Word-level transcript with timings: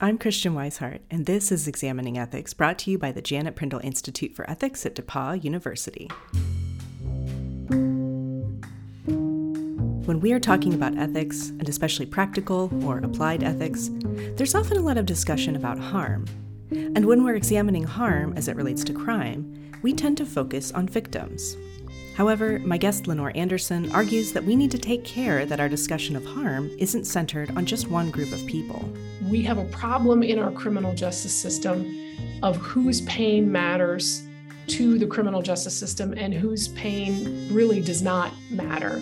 I'm 0.00 0.16
Christiane 0.16 0.54
Wisehart, 0.54 1.00
and 1.10 1.26
this 1.26 1.50
is 1.50 1.66
Examining 1.66 2.16
Ethics, 2.16 2.54
brought 2.54 2.78
to 2.78 2.90
you 2.92 2.98
by 2.98 3.10
the 3.10 3.20
Janet 3.20 3.56
Prindle 3.56 3.80
Institute 3.82 4.32
for 4.32 4.48
Ethics 4.48 4.86
at 4.86 4.94
DePauw 4.94 5.42
University. 5.42 6.08
When 10.06 10.20
we 10.20 10.32
are 10.32 10.38
talking 10.38 10.72
about 10.72 10.96
ethics, 10.96 11.48
and 11.48 11.68
especially 11.68 12.06
practical 12.06 12.70
or 12.86 12.98
applied 12.98 13.42
ethics, 13.42 13.90
there's 14.36 14.54
often 14.54 14.76
a 14.76 14.82
lot 14.82 14.98
of 14.98 15.04
discussion 15.04 15.56
about 15.56 15.80
harm. 15.80 16.26
And 16.70 17.04
when 17.04 17.24
we're 17.24 17.34
examining 17.34 17.82
harm 17.82 18.34
as 18.36 18.46
it 18.46 18.54
relates 18.54 18.84
to 18.84 18.92
crime, 18.92 19.72
we 19.82 19.92
tend 19.92 20.16
to 20.18 20.26
focus 20.26 20.70
on 20.70 20.86
victims. 20.86 21.56
However, 22.18 22.58
my 22.64 22.78
guest 22.78 23.06
Lenore 23.06 23.30
Anderson 23.36 23.92
argues 23.92 24.32
that 24.32 24.42
we 24.42 24.56
need 24.56 24.72
to 24.72 24.78
take 24.78 25.04
care 25.04 25.46
that 25.46 25.60
our 25.60 25.68
discussion 25.68 26.16
of 26.16 26.24
harm 26.24 26.68
isn't 26.76 27.04
centered 27.04 27.56
on 27.56 27.64
just 27.64 27.92
one 27.92 28.10
group 28.10 28.32
of 28.32 28.44
people. 28.44 28.92
We 29.30 29.40
have 29.42 29.58
a 29.58 29.64
problem 29.66 30.24
in 30.24 30.40
our 30.40 30.50
criminal 30.50 30.92
justice 30.96 31.32
system 31.32 31.96
of 32.42 32.56
whose 32.56 33.02
pain 33.02 33.52
matters 33.52 34.24
to 34.66 34.98
the 34.98 35.06
criminal 35.06 35.42
justice 35.42 35.78
system 35.78 36.12
and 36.12 36.34
whose 36.34 36.66
pain 36.70 37.54
really 37.54 37.80
does 37.80 38.02
not 38.02 38.32
matter. 38.50 39.00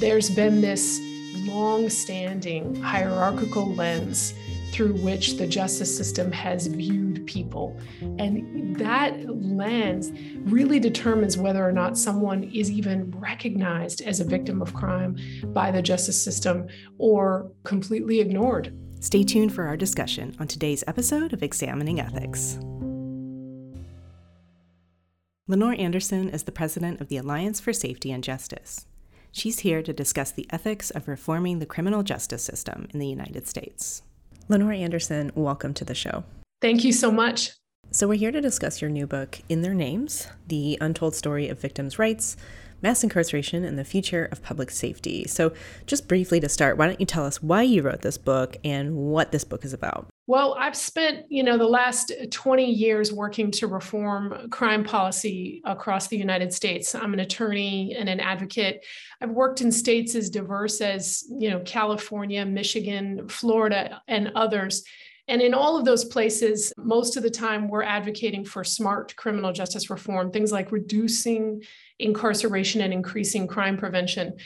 There's 0.00 0.28
been 0.28 0.60
this 0.60 1.00
long 1.46 1.88
standing 1.88 2.74
hierarchical 2.82 3.72
lens 3.72 4.34
through 4.72 4.94
which 4.94 5.36
the 5.36 5.46
justice 5.46 5.96
system 5.96 6.32
has 6.32 6.66
viewed 6.66 7.07
people. 7.28 7.78
And 8.18 8.74
that 8.76 9.28
lens 9.28 10.10
really 10.50 10.80
determines 10.80 11.38
whether 11.38 11.64
or 11.64 11.70
not 11.70 11.96
someone 11.96 12.42
is 12.44 12.70
even 12.70 13.12
recognized 13.12 14.00
as 14.00 14.18
a 14.18 14.24
victim 14.24 14.60
of 14.60 14.74
crime 14.74 15.16
by 15.52 15.70
the 15.70 15.82
justice 15.82 16.20
system 16.20 16.66
or 16.98 17.52
completely 17.62 18.18
ignored. 18.18 18.76
Stay 19.00 19.22
tuned 19.22 19.52
for 19.54 19.68
our 19.68 19.76
discussion 19.76 20.34
on 20.40 20.48
today's 20.48 20.82
episode 20.88 21.32
of 21.32 21.42
Examining 21.44 22.00
Ethics. 22.00 22.58
Lenore 25.46 25.76
Anderson 25.78 26.28
is 26.28 26.42
the 26.42 26.52
president 26.52 27.00
of 27.00 27.08
the 27.08 27.16
Alliance 27.16 27.60
for 27.60 27.72
Safety 27.72 28.10
and 28.10 28.24
Justice. 28.24 28.86
She's 29.30 29.60
here 29.60 29.82
to 29.82 29.92
discuss 29.92 30.30
the 30.30 30.46
ethics 30.50 30.90
of 30.90 31.06
reforming 31.06 31.58
the 31.58 31.66
criminal 31.66 32.02
justice 32.02 32.42
system 32.42 32.88
in 32.92 32.98
the 32.98 33.06
United 33.06 33.46
States. 33.46 34.02
Lenore 34.48 34.72
Anderson, 34.72 35.30
welcome 35.34 35.74
to 35.74 35.84
the 35.84 35.94
show. 35.94 36.24
Thank 36.60 36.84
you 36.84 36.92
so 36.92 37.10
much. 37.10 37.52
So, 37.90 38.06
we're 38.06 38.18
here 38.18 38.32
to 38.32 38.40
discuss 38.40 38.82
your 38.82 38.90
new 38.90 39.06
book, 39.06 39.40
In 39.48 39.62
Their 39.62 39.74
Names 39.74 40.28
The 40.46 40.76
Untold 40.80 41.14
Story 41.14 41.48
of 41.48 41.58
Victims' 41.58 41.98
Rights, 41.98 42.36
Mass 42.82 43.02
Incarceration, 43.02 43.64
and 43.64 43.78
the 43.78 43.84
Future 43.84 44.28
of 44.30 44.42
Public 44.42 44.70
Safety. 44.70 45.26
So, 45.26 45.52
just 45.86 46.06
briefly 46.06 46.38
to 46.40 46.48
start, 46.48 46.76
why 46.76 46.86
don't 46.86 47.00
you 47.00 47.06
tell 47.06 47.24
us 47.24 47.42
why 47.42 47.62
you 47.62 47.82
wrote 47.82 48.02
this 48.02 48.18
book 48.18 48.56
and 48.62 48.94
what 48.94 49.32
this 49.32 49.44
book 49.44 49.64
is 49.64 49.72
about? 49.72 50.08
Well, 50.26 50.54
I've 50.58 50.76
spent, 50.76 51.24
you 51.30 51.42
know, 51.42 51.56
the 51.56 51.66
last 51.66 52.12
20 52.30 52.70
years 52.70 53.12
working 53.12 53.50
to 53.52 53.66
reform 53.66 54.50
crime 54.50 54.84
policy 54.84 55.62
across 55.64 56.08
the 56.08 56.18
United 56.18 56.52
States. 56.52 56.94
I'm 56.94 57.14
an 57.14 57.20
attorney 57.20 57.96
and 57.98 58.08
an 58.08 58.20
advocate. 58.20 58.84
I've 59.22 59.30
worked 59.30 59.62
in 59.62 59.72
states 59.72 60.14
as 60.14 60.28
diverse 60.28 60.82
as, 60.82 61.24
you 61.30 61.48
know, 61.48 61.60
California, 61.60 62.44
Michigan, 62.44 63.28
Florida, 63.28 64.02
and 64.06 64.32
others. 64.34 64.84
And 65.28 65.42
in 65.42 65.52
all 65.52 65.76
of 65.76 65.84
those 65.84 66.06
places, 66.06 66.72
most 66.78 67.16
of 67.18 67.22
the 67.22 67.30
time 67.30 67.68
we're 67.68 67.82
advocating 67.82 68.44
for 68.44 68.64
smart 68.64 69.14
criminal 69.16 69.52
justice 69.52 69.90
reform, 69.90 70.30
things 70.30 70.50
like 70.50 70.72
reducing 70.72 71.62
incarceration 71.98 72.80
and 72.80 72.92
increasing 72.92 73.46
crime 73.46 73.76
prevention. 73.76 74.36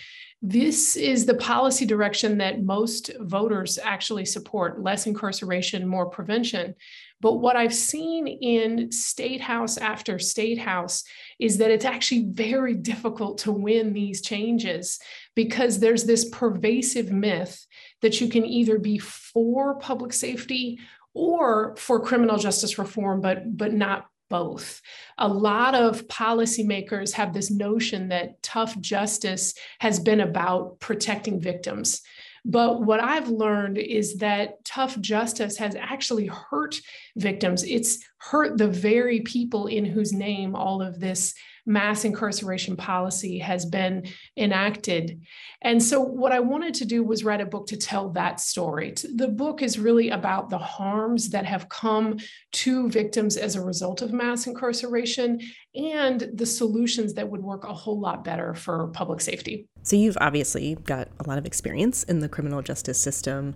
This 0.44 0.96
is 0.96 1.24
the 1.24 1.34
policy 1.34 1.86
direction 1.86 2.38
that 2.38 2.64
most 2.64 3.12
voters 3.20 3.78
actually 3.80 4.24
support 4.24 4.82
less 4.82 5.06
incarceration, 5.06 5.86
more 5.86 6.06
prevention. 6.06 6.74
But 7.22 7.34
what 7.34 7.54
I've 7.54 7.74
seen 7.74 8.26
in 8.26 8.90
state 8.90 9.40
house 9.40 9.78
after 9.78 10.18
state 10.18 10.58
house 10.58 11.04
is 11.38 11.58
that 11.58 11.70
it's 11.70 11.84
actually 11.84 12.26
very 12.32 12.74
difficult 12.74 13.38
to 13.38 13.52
win 13.52 13.92
these 13.92 14.20
changes 14.20 14.98
because 15.36 15.78
there's 15.78 16.04
this 16.04 16.28
pervasive 16.28 17.12
myth 17.12 17.64
that 18.02 18.20
you 18.20 18.28
can 18.28 18.44
either 18.44 18.76
be 18.76 18.98
for 18.98 19.78
public 19.78 20.12
safety 20.12 20.80
or 21.14 21.76
for 21.76 22.00
criminal 22.00 22.38
justice 22.38 22.76
reform, 22.76 23.20
but, 23.20 23.56
but 23.56 23.72
not 23.72 24.06
both. 24.28 24.80
A 25.18 25.28
lot 25.28 25.76
of 25.76 26.08
policymakers 26.08 27.12
have 27.12 27.32
this 27.32 27.52
notion 27.52 28.08
that 28.08 28.42
tough 28.42 28.78
justice 28.80 29.54
has 29.78 30.00
been 30.00 30.20
about 30.20 30.80
protecting 30.80 31.38
victims. 31.38 32.00
But 32.44 32.82
what 32.82 33.00
I've 33.00 33.28
learned 33.28 33.78
is 33.78 34.16
that 34.16 34.64
tough 34.64 34.98
justice 35.00 35.56
has 35.58 35.76
actually 35.76 36.26
hurt 36.26 36.80
victims. 37.16 37.62
It's 37.62 38.00
hurt 38.18 38.58
the 38.58 38.68
very 38.68 39.20
people 39.20 39.68
in 39.68 39.84
whose 39.84 40.12
name 40.12 40.56
all 40.56 40.82
of 40.82 40.98
this 40.98 41.34
mass 41.64 42.04
incarceration 42.04 42.76
policy 42.76 43.38
has 43.38 43.64
been 43.64 44.06
enacted. 44.36 45.20
And 45.62 45.82
so, 45.82 46.00
what 46.00 46.32
I 46.32 46.40
wanted 46.40 46.74
to 46.74 46.84
do 46.84 47.04
was 47.04 47.24
write 47.24 47.40
a 47.40 47.46
book 47.46 47.66
to 47.68 47.76
tell 47.76 48.10
that 48.10 48.40
story. 48.40 48.94
The 49.14 49.28
book 49.28 49.62
is 49.62 49.78
really 49.78 50.10
about 50.10 50.50
the 50.50 50.58
harms 50.58 51.30
that 51.30 51.44
have 51.44 51.68
come 51.68 52.18
to 52.52 52.88
victims 52.90 53.36
as 53.36 53.54
a 53.54 53.64
result 53.64 54.02
of 54.02 54.12
mass 54.12 54.46
incarceration 54.46 55.40
and 55.74 56.28
the 56.34 56.46
solutions 56.46 57.14
that 57.14 57.28
would 57.28 57.42
work 57.42 57.64
a 57.64 57.72
whole 57.72 58.00
lot 58.00 58.24
better 58.24 58.54
for 58.54 58.88
public 58.88 59.20
safety. 59.20 59.68
So, 59.82 59.96
you've 59.96 60.18
obviously 60.20 60.74
got 60.74 61.08
a 61.20 61.28
lot 61.28 61.38
of 61.38 61.46
experience 61.46 62.02
in 62.04 62.20
the 62.20 62.28
criminal 62.28 62.62
justice 62.62 63.00
system. 63.00 63.54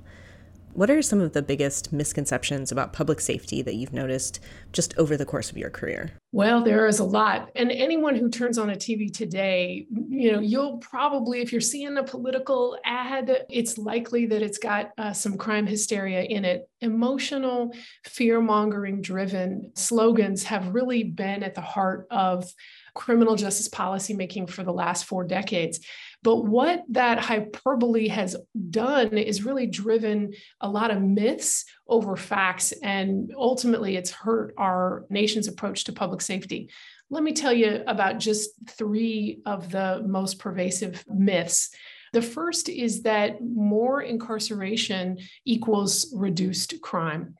What 0.76 0.90
are 0.90 1.00
some 1.00 1.22
of 1.22 1.32
the 1.32 1.40
biggest 1.40 1.90
misconceptions 1.90 2.70
about 2.70 2.92
public 2.92 3.22
safety 3.22 3.62
that 3.62 3.76
you've 3.76 3.94
noticed 3.94 4.40
just 4.74 4.92
over 4.98 5.16
the 5.16 5.24
course 5.24 5.50
of 5.50 5.56
your 5.56 5.70
career? 5.70 6.12
Well, 6.32 6.62
there 6.62 6.86
is 6.86 6.98
a 6.98 7.04
lot. 7.04 7.48
And 7.56 7.72
anyone 7.72 8.14
who 8.14 8.28
turns 8.28 8.58
on 8.58 8.68
a 8.68 8.76
TV 8.76 9.10
today, 9.10 9.86
you 10.10 10.32
know, 10.32 10.40
you'll 10.40 10.76
probably, 10.76 11.40
if 11.40 11.50
you're 11.50 11.62
seeing 11.62 11.96
a 11.96 12.02
political 12.02 12.76
ad, 12.84 13.46
it's 13.48 13.78
likely 13.78 14.26
that 14.26 14.42
it's 14.42 14.58
got 14.58 14.90
uh, 14.98 15.14
some 15.14 15.38
crime 15.38 15.66
hysteria 15.66 16.24
in 16.24 16.44
it. 16.44 16.68
Emotional, 16.82 17.72
fear 18.04 18.42
mongering 18.42 19.00
driven 19.00 19.72
slogans 19.76 20.42
have 20.44 20.74
really 20.74 21.04
been 21.04 21.42
at 21.42 21.54
the 21.54 21.62
heart 21.62 22.06
of 22.10 22.52
criminal 22.94 23.34
justice 23.34 23.70
policymaking 23.70 24.50
for 24.50 24.62
the 24.62 24.72
last 24.72 25.06
four 25.06 25.24
decades. 25.24 25.80
But 26.22 26.44
what 26.44 26.82
that 26.90 27.20
hyperbole 27.20 28.08
has 28.08 28.36
done 28.70 29.16
is 29.16 29.44
really 29.44 29.66
driven 29.66 30.32
a 30.60 30.68
lot 30.68 30.90
of 30.90 31.02
myths 31.02 31.64
over 31.86 32.16
facts, 32.16 32.72
and 32.82 33.32
ultimately 33.36 33.96
it's 33.96 34.10
hurt 34.10 34.54
our 34.58 35.04
nation's 35.08 35.46
approach 35.46 35.84
to 35.84 35.92
public 35.92 36.20
safety. 36.20 36.70
Let 37.10 37.22
me 37.22 37.32
tell 37.32 37.52
you 37.52 37.82
about 37.86 38.18
just 38.18 38.50
three 38.68 39.40
of 39.46 39.70
the 39.70 40.02
most 40.04 40.40
pervasive 40.40 41.04
myths. 41.08 41.70
The 42.12 42.22
first 42.22 42.68
is 42.68 43.02
that 43.02 43.44
more 43.44 44.02
incarceration 44.02 45.18
equals 45.44 46.12
reduced 46.14 46.80
crime. 46.80 47.34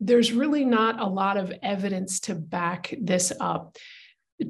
There's 0.00 0.32
really 0.32 0.64
not 0.64 1.00
a 1.00 1.06
lot 1.06 1.38
of 1.38 1.52
evidence 1.62 2.20
to 2.20 2.34
back 2.34 2.94
this 3.00 3.32
up. 3.40 3.76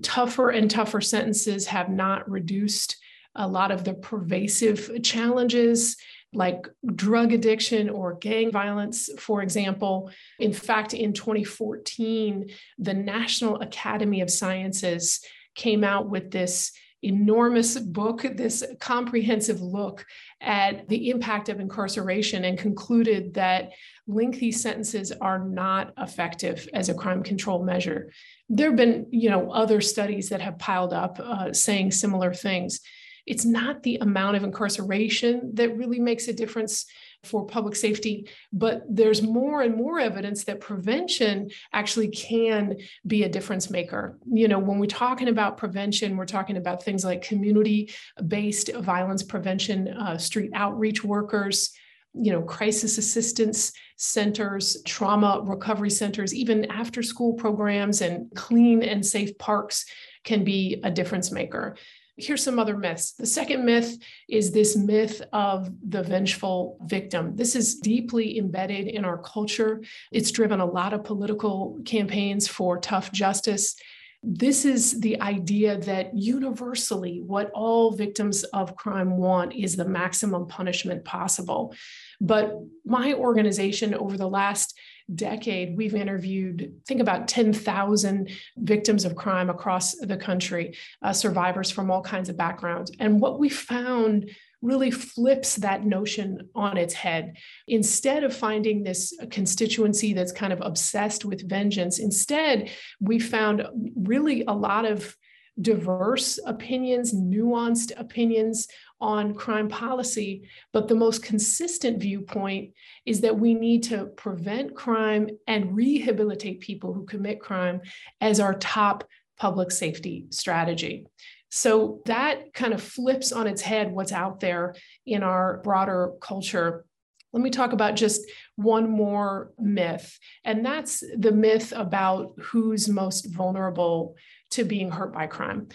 Tougher 0.03 0.51
and 0.51 0.69
tougher 0.69 1.01
sentences 1.01 1.67
have 1.67 1.89
not 1.89 2.29
reduced 2.29 2.97
a 3.37 3.47
lot 3.47 3.71
of 3.71 3.85
the 3.85 3.95
pervasive 3.95 5.03
challenges 5.03 5.97
like 6.33 6.69
drug 6.95 7.33
addiction 7.33 7.89
or 7.89 8.15
gang 8.15 8.51
violence, 8.51 9.09
for 9.19 9.43
example. 9.43 10.11
In 10.39 10.53
fact, 10.53 10.93
in 10.93 11.13
2014, 11.13 12.51
the 12.79 12.95
National 12.95 13.61
Academy 13.61 14.21
of 14.21 14.31
Sciences 14.31 15.21
came 15.55 15.83
out 15.83 16.11
with 16.11 16.31
this 16.31 16.73
enormous 17.03 17.79
book, 17.79 18.23
this 18.23 18.65
comprehensive 18.81 19.61
look 19.61 20.05
at 20.41 20.89
the 20.89 21.11
impact 21.11 21.49
of 21.49 21.61
incarceration, 21.61 22.45
and 22.45 22.59
concluded 22.59 23.35
that 23.35 23.71
lengthy 24.07 24.51
sentences 24.51 25.13
are 25.13 25.39
not 25.39 25.93
effective 25.99 26.69
as 26.75 26.89
a 26.89 26.95
crime 26.95 27.23
control 27.23 27.63
measure. 27.63 28.13
There 28.49 28.69
have 28.69 28.77
been, 28.77 29.07
you 29.11 29.31
know, 29.31 29.51
other 29.51 29.81
studies 29.81 30.31
that 30.31 30.41
have 30.41 30.59
piled 30.59 30.93
up 30.93 31.19
uh, 31.21 31.53
saying 31.53 31.93
similar 31.93 32.33
things 32.35 32.81
it's 33.27 33.45
not 33.45 33.83
the 33.83 33.97
amount 33.97 34.37
of 34.37 34.45
incarceration 34.45 35.51
that 35.55 35.77
really 35.77 35.99
makes 35.99 36.29
a 36.29 36.33
difference 36.33 36.87
for 37.25 37.45
public 37.45 37.75
safety, 37.75 38.29
but 38.53 38.83
there's 38.89 39.21
more 39.21 39.63
and 39.63 39.77
more 39.77 39.99
evidence 39.99 40.45
that 40.45 40.61
prevention 40.61 41.51
actually 41.73 42.09
can 42.09 42.77
be 43.07 43.25
a 43.25 43.29
difference 43.29 43.69
maker. 43.69 44.19
You 44.31 44.49
know, 44.49 44.59
when 44.59 44.79
we're 44.79 44.87
talking 44.87 45.29
about 45.29 45.57
prevention, 45.57 46.17
we're 46.17 46.25
talking 46.25 46.57
about 46.57 46.85
things 46.85 47.05
like 47.05 47.23
community 47.23 47.91
based 48.29 48.73
violence 48.75 49.23
prevention, 49.23 49.89
uh, 49.89 50.19
street 50.19 50.53
outreach 50.55 51.03
workers, 51.03 51.73
you 52.15 52.33
know, 52.33 52.43
crisis 52.43 52.97
assistance 52.97 53.73
centers, 53.97 54.83
trauma 54.85 55.41
recovery 55.45 55.91
centers, 55.91 56.35
even 56.35 56.71
after 56.71 57.03
school 57.03 57.35
programs 57.35 58.01
and 58.01 58.31
clean 58.35 58.83
and 58.83 59.05
safe 59.05 59.37
parks 59.39 59.85
can 60.25 60.45
be 60.45 60.81
a 60.85 60.91
difference 60.91 61.31
maker. 61.31 61.77
Here's 62.19 62.43
some 62.43 62.59
other 62.59 62.79
myths. 62.79 63.13
The 63.13 63.27
second 63.27 63.67
myth 63.67 63.99
is 64.27 64.51
this 64.51 64.75
myth 64.75 65.21
of 65.35 65.71
the 65.87 66.03
vengeful 66.03 66.79
victim. 66.85 67.37
This 67.37 67.55
is 67.55 67.75
deeply 67.75 68.39
embedded 68.39 68.89
in 68.89 69.05
our 69.05 69.19
culture. 69.19 69.83
It's 70.11 70.31
driven 70.31 70.61
a 70.61 70.67
lot 70.67 70.95
of 70.95 71.05
political 71.05 71.79
campaigns 71.85 72.49
for 72.49 72.79
tough 72.79 73.13
justice. 73.13 73.77
This 74.23 74.65
is 74.65 74.99
the 75.01 75.21
idea 75.21 75.79
that 75.81 76.17
universally, 76.17 77.21
what 77.21 77.51
all 77.55 77.91
victims 77.91 78.45
of 78.45 78.77
crime 78.77 79.19
want 79.19 79.55
is 79.55 79.77
the 79.77 79.85
maximum 79.85 80.47
punishment 80.49 81.05
possible. 81.05 81.75
But 82.19 82.55
my 82.87 83.13
organization, 83.13 83.95
over 83.95 84.17
the 84.17 84.29
last 84.29 84.77
decade, 85.15 85.77
we've 85.77 85.95
interviewed, 85.95 86.81
think 86.87 87.01
about 87.01 87.29
10,000 87.29 88.31
victims 88.57 89.05
of 89.05 89.17
crime 89.17 89.51
across 89.51 89.95
the 89.97 90.17
country, 90.17 90.77
uh, 91.03 91.13
survivors 91.13 91.71
from 91.71 91.91
all 91.91 92.03
kinds 92.03 92.29
of 92.29 92.37
backgrounds. 92.37 92.91
And 92.99 93.21
what 93.21 93.39
we 93.39 93.49
found 93.49 94.31
really 94.63 94.91
flips 94.91 95.57
that 95.57 95.85
notion 95.85 96.49
on 96.55 96.77
its 96.77 96.95
head. 96.95 97.37
Instead 97.69 98.25
of 98.25 98.35
finding 98.35 98.83
this 98.83 99.15
constituency 99.31 100.13
that's 100.13 100.33
kind 100.33 100.53
of 100.53 100.61
obsessed 100.61 101.25
with 101.25 101.49
vengeance, 101.49 101.99
instead, 101.99 102.71
we 103.01 103.19
found 103.19 103.67
really 103.95 104.45
a 104.49 104.53
lot 104.53 104.85
of 104.85 105.15
diverse 105.61 106.39
opinions, 106.47 107.15
nuanced 107.15 107.93
opinions 107.97 108.69
on 109.01 109.35
crime 109.35 109.69
policy. 109.69 110.49
But 110.73 110.89
the 110.89 110.95
most 110.95 111.23
consistent 111.23 112.01
viewpoint 112.01 112.73
is 113.05 113.21
that 113.21 113.39
we 113.39 113.55
need 113.55 113.83
to 113.85 114.07
prevent 114.07 114.75
crime 114.75 115.29
and 115.47 115.77
rehabilitate 115.77 116.61
people 116.61 116.93
who 116.93 117.05
commit 117.05 117.41
crime 117.41 117.81
as 118.21 118.41
our 118.41 118.55
top 118.55 119.05
public 119.39 119.71
safety 119.71 120.27
strategy. 120.31 121.07
So 121.51 122.01
that 122.07 122.53
kind 122.55 122.75
of 122.75 122.83
flips 122.83 123.33
on 123.33 123.47
its 123.47 123.63
head 123.63 123.93
what's 123.93 124.13
out 124.13 124.41
there 124.41 124.75
in 125.05 125.23
our 125.23 125.61
broader 125.63 126.13
culture. 126.21 126.85
Let 127.33 127.43
me 127.43 127.51
talk 127.51 127.73
about 127.73 127.97
just 127.97 128.23
one 128.57 128.89
more 128.89 129.53
myth, 129.59 130.19
and 130.45 130.65
that's 130.65 131.05
the 131.17 131.33
myth 131.33 131.73
about 131.77 132.33
who's 132.41 132.89
most 132.89 133.27
vulnerable 133.27 134.17
to 134.51 134.65
being 134.65 134.91
hurt 134.91 135.13
by 135.13 135.27
crime. 135.27 135.69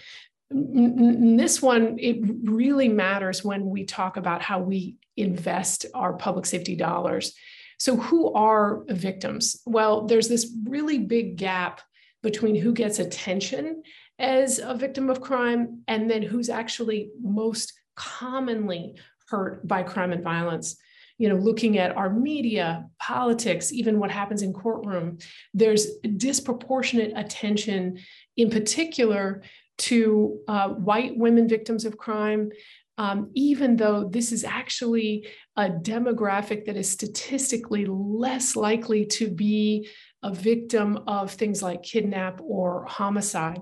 This 0.53 1.61
one, 1.61 1.97
it 1.99 2.17
really 2.43 2.89
matters 2.89 3.43
when 3.43 3.69
we 3.69 3.85
talk 3.85 4.17
about 4.17 4.41
how 4.41 4.59
we 4.59 4.97
invest 5.17 5.85
our 5.93 6.13
public 6.13 6.45
safety 6.45 6.75
dollars. 6.75 7.33
So, 7.79 7.95
who 7.95 8.33
are 8.33 8.83
victims? 8.89 9.61
Well, 9.65 10.05
there's 10.05 10.27
this 10.27 10.55
really 10.65 10.99
big 10.99 11.37
gap 11.37 11.81
between 12.21 12.55
who 12.55 12.73
gets 12.73 12.99
attention 12.99 13.83
as 14.19 14.59
a 14.59 14.75
victim 14.75 15.09
of 15.09 15.21
crime 15.21 15.81
and 15.87 16.09
then 16.09 16.21
who's 16.21 16.49
actually 16.49 17.09
most 17.21 17.73
commonly 17.95 18.95
hurt 19.29 19.67
by 19.67 19.83
crime 19.83 20.11
and 20.11 20.23
violence 20.23 20.77
you 21.17 21.29
know 21.29 21.35
looking 21.35 21.77
at 21.77 21.95
our 21.95 22.09
media 22.09 22.87
politics 22.99 23.71
even 23.71 23.99
what 23.99 24.11
happens 24.11 24.41
in 24.41 24.53
courtroom 24.53 25.17
there's 25.53 25.97
disproportionate 26.17 27.13
attention 27.15 27.97
in 28.37 28.49
particular 28.49 29.43
to 29.89 30.39
uh, 30.47 30.69
white 30.69 31.17
women 31.17 31.47
victims 31.47 31.85
of 31.85 31.97
crime 31.97 32.51
um, 33.01 33.31
even 33.33 33.77
though 33.77 34.03
this 34.03 34.31
is 34.31 34.43
actually 34.43 35.27
a 35.57 35.69
demographic 35.69 36.65
that 36.65 36.77
is 36.77 36.87
statistically 36.87 37.87
less 37.87 38.55
likely 38.55 39.05
to 39.05 39.27
be 39.27 39.89
a 40.21 40.31
victim 40.31 40.99
of 41.07 41.31
things 41.31 41.63
like 41.63 41.81
kidnap 41.81 42.39
or 42.43 42.85
homicide. 42.85 43.59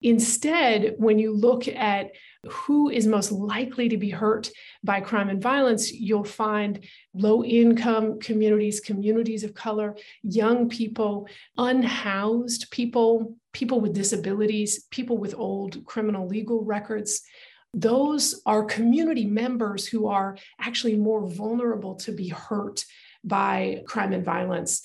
Instead, 0.00 0.94
when 0.96 1.18
you 1.18 1.36
look 1.36 1.68
at 1.68 2.12
who 2.48 2.88
is 2.88 3.06
most 3.06 3.32
likely 3.32 3.88
to 3.88 3.98
be 3.98 4.10
hurt 4.10 4.50
by 4.82 5.00
crime 5.00 5.28
and 5.28 5.42
violence, 5.42 5.92
you'll 5.92 6.24
find 6.24 6.84
low 7.12 7.44
income 7.44 8.18
communities, 8.18 8.80
communities 8.80 9.44
of 9.44 9.54
color, 9.54 9.96
young 10.22 10.68
people, 10.68 11.28
unhoused 11.58 12.70
people, 12.70 13.34
people 13.52 13.80
with 13.80 13.92
disabilities, 13.92 14.84
people 14.90 15.18
with 15.18 15.34
old 15.36 15.84
criminal 15.84 16.26
legal 16.26 16.64
records. 16.64 17.22
Those 17.74 18.42
are 18.46 18.64
community 18.64 19.26
members 19.26 19.86
who 19.86 20.08
are 20.08 20.36
actually 20.58 20.96
more 20.96 21.28
vulnerable 21.28 21.96
to 21.96 22.12
be 22.12 22.28
hurt 22.28 22.84
by 23.22 23.82
crime 23.86 24.12
and 24.12 24.24
violence 24.24 24.82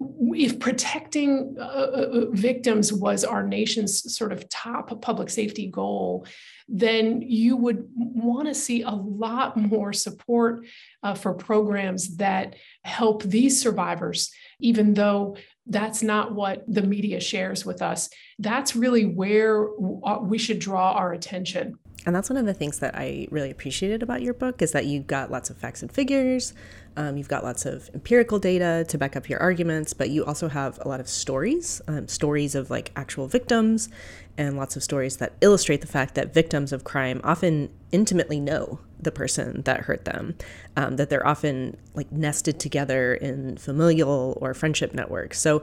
if 0.00 0.58
protecting 0.58 1.56
uh, 1.58 1.62
uh, 1.62 2.10
uh, 2.12 2.26
victims 2.30 2.92
was 2.92 3.22
our 3.22 3.46
nation's 3.46 4.16
sort 4.16 4.32
of 4.32 4.48
top 4.48 5.02
public 5.02 5.28
safety 5.28 5.66
goal, 5.66 6.26
then 6.68 7.20
you 7.20 7.56
would 7.56 7.86
want 7.94 8.48
to 8.48 8.54
see 8.54 8.82
a 8.82 8.90
lot 8.90 9.56
more 9.56 9.92
support 9.92 10.64
uh, 11.02 11.14
for 11.14 11.34
programs 11.34 12.16
that 12.16 12.56
help 12.84 13.22
these 13.24 13.60
survivors, 13.60 14.30
even 14.58 14.94
though 14.94 15.36
that's 15.66 16.02
not 16.02 16.34
what 16.34 16.64
the 16.66 16.82
media 16.82 17.20
shares 17.20 17.66
with 17.66 17.82
us. 17.82 18.08
That's 18.38 18.74
really 18.74 19.04
where 19.04 19.66
uh, 20.04 20.18
we 20.22 20.38
should 20.38 20.60
draw 20.60 20.92
our 20.92 21.12
attention. 21.12 21.78
And 22.06 22.16
that's 22.16 22.30
one 22.30 22.38
of 22.38 22.46
the 22.46 22.54
things 22.54 22.78
that 22.78 22.94
I 22.94 23.28
really 23.30 23.50
appreciated 23.50 24.02
about 24.02 24.22
your 24.22 24.32
book 24.32 24.62
is 24.62 24.72
that 24.72 24.86
you 24.86 25.00
got 25.00 25.30
lots 25.30 25.50
of 25.50 25.58
facts 25.58 25.82
and 25.82 25.92
figures. 25.92 26.54
Um, 26.96 27.16
you've 27.16 27.28
got 27.28 27.44
lots 27.44 27.66
of 27.66 27.90
empirical 27.92 28.38
data 28.38 28.84
to 28.88 28.98
back 28.98 29.16
up 29.16 29.28
your 29.28 29.38
arguments, 29.38 29.92
but 29.92 30.08
you 30.08 30.24
also 30.24 30.48
have 30.48 30.78
a 30.82 30.88
lot 30.88 30.98
of 30.98 31.08
stories, 31.08 31.82
um, 31.88 32.08
stories 32.08 32.54
of 32.54 32.70
like 32.70 32.90
actual 32.96 33.26
victims, 33.26 33.90
and 34.38 34.56
lots 34.56 34.76
of 34.76 34.82
stories 34.82 35.18
that 35.18 35.34
illustrate 35.42 35.82
the 35.82 35.86
fact 35.86 36.14
that 36.14 36.32
victims 36.32 36.72
of 36.72 36.84
crime 36.84 37.20
often 37.22 37.70
intimately 37.92 38.40
know 38.40 38.80
the 38.98 39.12
person 39.12 39.62
that 39.62 39.80
hurt 39.80 40.06
them, 40.06 40.34
um, 40.76 40.96
that 40.96 41.10
they're 41.10 41.26
often 41.26 41.76
like 41.94 42.10
nested 42.10 42.58
together 42.58 43.14
in 43.14 43.58
familial 43.58 44.38
or 44.40 44.54
friendship 44.54 44.94
networks. 44.94 45.38
So 45.38 45.62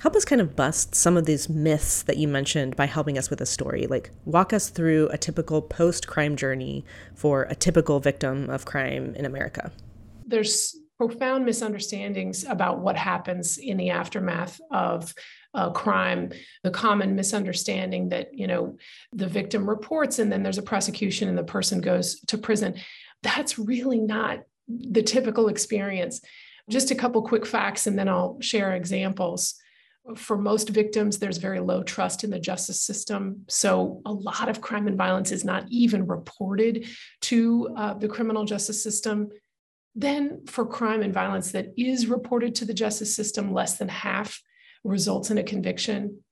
help 0.00 0.14
us 0.14 0.24
kind 0.24 0.40
of 0.40 0.54
bust 0.54 0.94
some 0.94 1.16
of 1.16 1.26
these 1.26 1.48
myths 1.48 2.02
that 2.02 2.16
you 2.16 2.28
mentioned 2.28 2.76
by 2.76 2.86
helping 2.86 3.18
us 3.18 3.30
with 3.30 3.40
a 3.40 3.46
story. 3.46 3.86
Like, 3.86 4.10
walk 4.24 4.52
us 4.52 4.68
through 4.68 5.08
a 5.08 5.18
typical 5.18 5.60
post 5.60 6.06
crime 6.06 6.36
journey 6.36 6.84
for 7.14 7.42
a 7.44 7.54
typical 7.54 8.00
victim 8.00 8.48
of 8.50 8.64
crime 8.64 9.14
in 9.16 9.24
America. 9.24 9.72
There's 10.26 10.76
profound 10.98 11.44
misunderstandings 11.44 12.44
about 12.44 12.80
what 12.80 12.96
happens 12.96 13.56
in 13.56 13.76
the 13.76 13.90
aftermath 13.90 14.60
of 14.72 15.14
a 15.54 15.70
crime 15.70 16.30
the 16.62 16.70
common 16.70 17.14
misunderstanding 17.14 18.10
that 18.10 18.28
you 18.34 18.46
know 18.46 18.76
the 19.12 19.26
victim 19.26 19.68
reports 19.68 20.18
and 20.18 20.30
then 20.30 20.42
there's 20.42 20.58
a 20.58 20.62
prosecution 20.62 21.28
and 21.28 21.38
the 21.38 21.44
person 21.44 21.80
goes 21.80 22.20
to 22.26 22.36
prison 22.36 22.74
that's 23.22 23.58
really 23.58 23.98
not 23.98 24.40
the 24.66 25.02
typical 25.02 25.48
experience 25.48 26.20
just 26.68 26.90
a 26.90 26.94
couple 26.94 27.22
quick 27.22 27.46
facts 27.46 27.86
and 27.86 27.98
then 27.98 28.08
i'll 28.08 28.36
share 28.40 28.74
examples 28.74 29.54
for 30.16 30.36
most 30.36 30.68
victims, 30.70 31.18
there's 31.18 31.38
very 31.38 31.60
low 31.60 31.82
trust 31.82 32.24
in 32.24 32.30
the 32.30 32.38
justice 32.38 32.80
system. 32.80 33.44
So, 33.48 34.00
a 34.04 34.12
lot 34.12 34.48
of 34.48 34.60
crime 34.60 34.86
and 34.86 34.96
violence 34.96 35.32
is 35.32 35.44
not 35.44 35.64
even 35.68 36.06
reported 36.06 36.86
to 37.22 37.68
uh, 37.76 37.94
the 37.94 38.08
criminal 38.08 38.44
justice 38.44 38.82
system. 38.82 39.30
Then, 39.94 40.46
for 40.46 40.66
crime 40.66 41.02
and 41.02 41.14
violence 41.14 41.52
that 41.52 41.72
is 41.76 42.06
reported 42.06 42.54
to 42.56 42.64
the 42.64 42.74
justice 42.74 43.14
system, 43.14 43.52
less 43.52 43.78
than 43.78 43.88
half 43.88 44.40
results 44.84 45.30
in 45.30 45.38
a 45.38 45.42
conviction. 45.42 46.22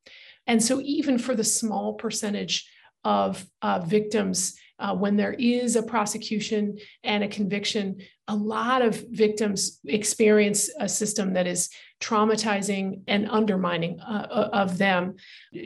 And 0.46 0.62
so, 0.62 0.80
even 0.80 1.18
for 1.18 1.34
the 1.34 1.44
small 1.44 1.94
percentage 1.94 2.68
of 3.04 3.46
uh, 3.62 3.80
victims 3.80 4.56
uh, 4.78 4.94
when 4.94 5.16
there 5.16 5.32
is 5.32 5.76
a 5.76 5.82
prosecution 5.82 6.78
and 7.02 7.24
a 7.24 7.28
conviction, 7.28 7.98
a 8.28 8.36
lot 8.36 8.82
of 8.82 9.04
victims 9.10 9.80
experience 9.86 10.68
a 10.78 10.88
system 10.88 11.32
that 11.34 11.46
is 11.46 11.70
traumatizing 12.00 13.00
and 13.08 13.28
undermining 13.30 14.00
uh, 14.00 14.26
uh 14.30 14.50
of 14.52 14.78
them. 14.78 15.16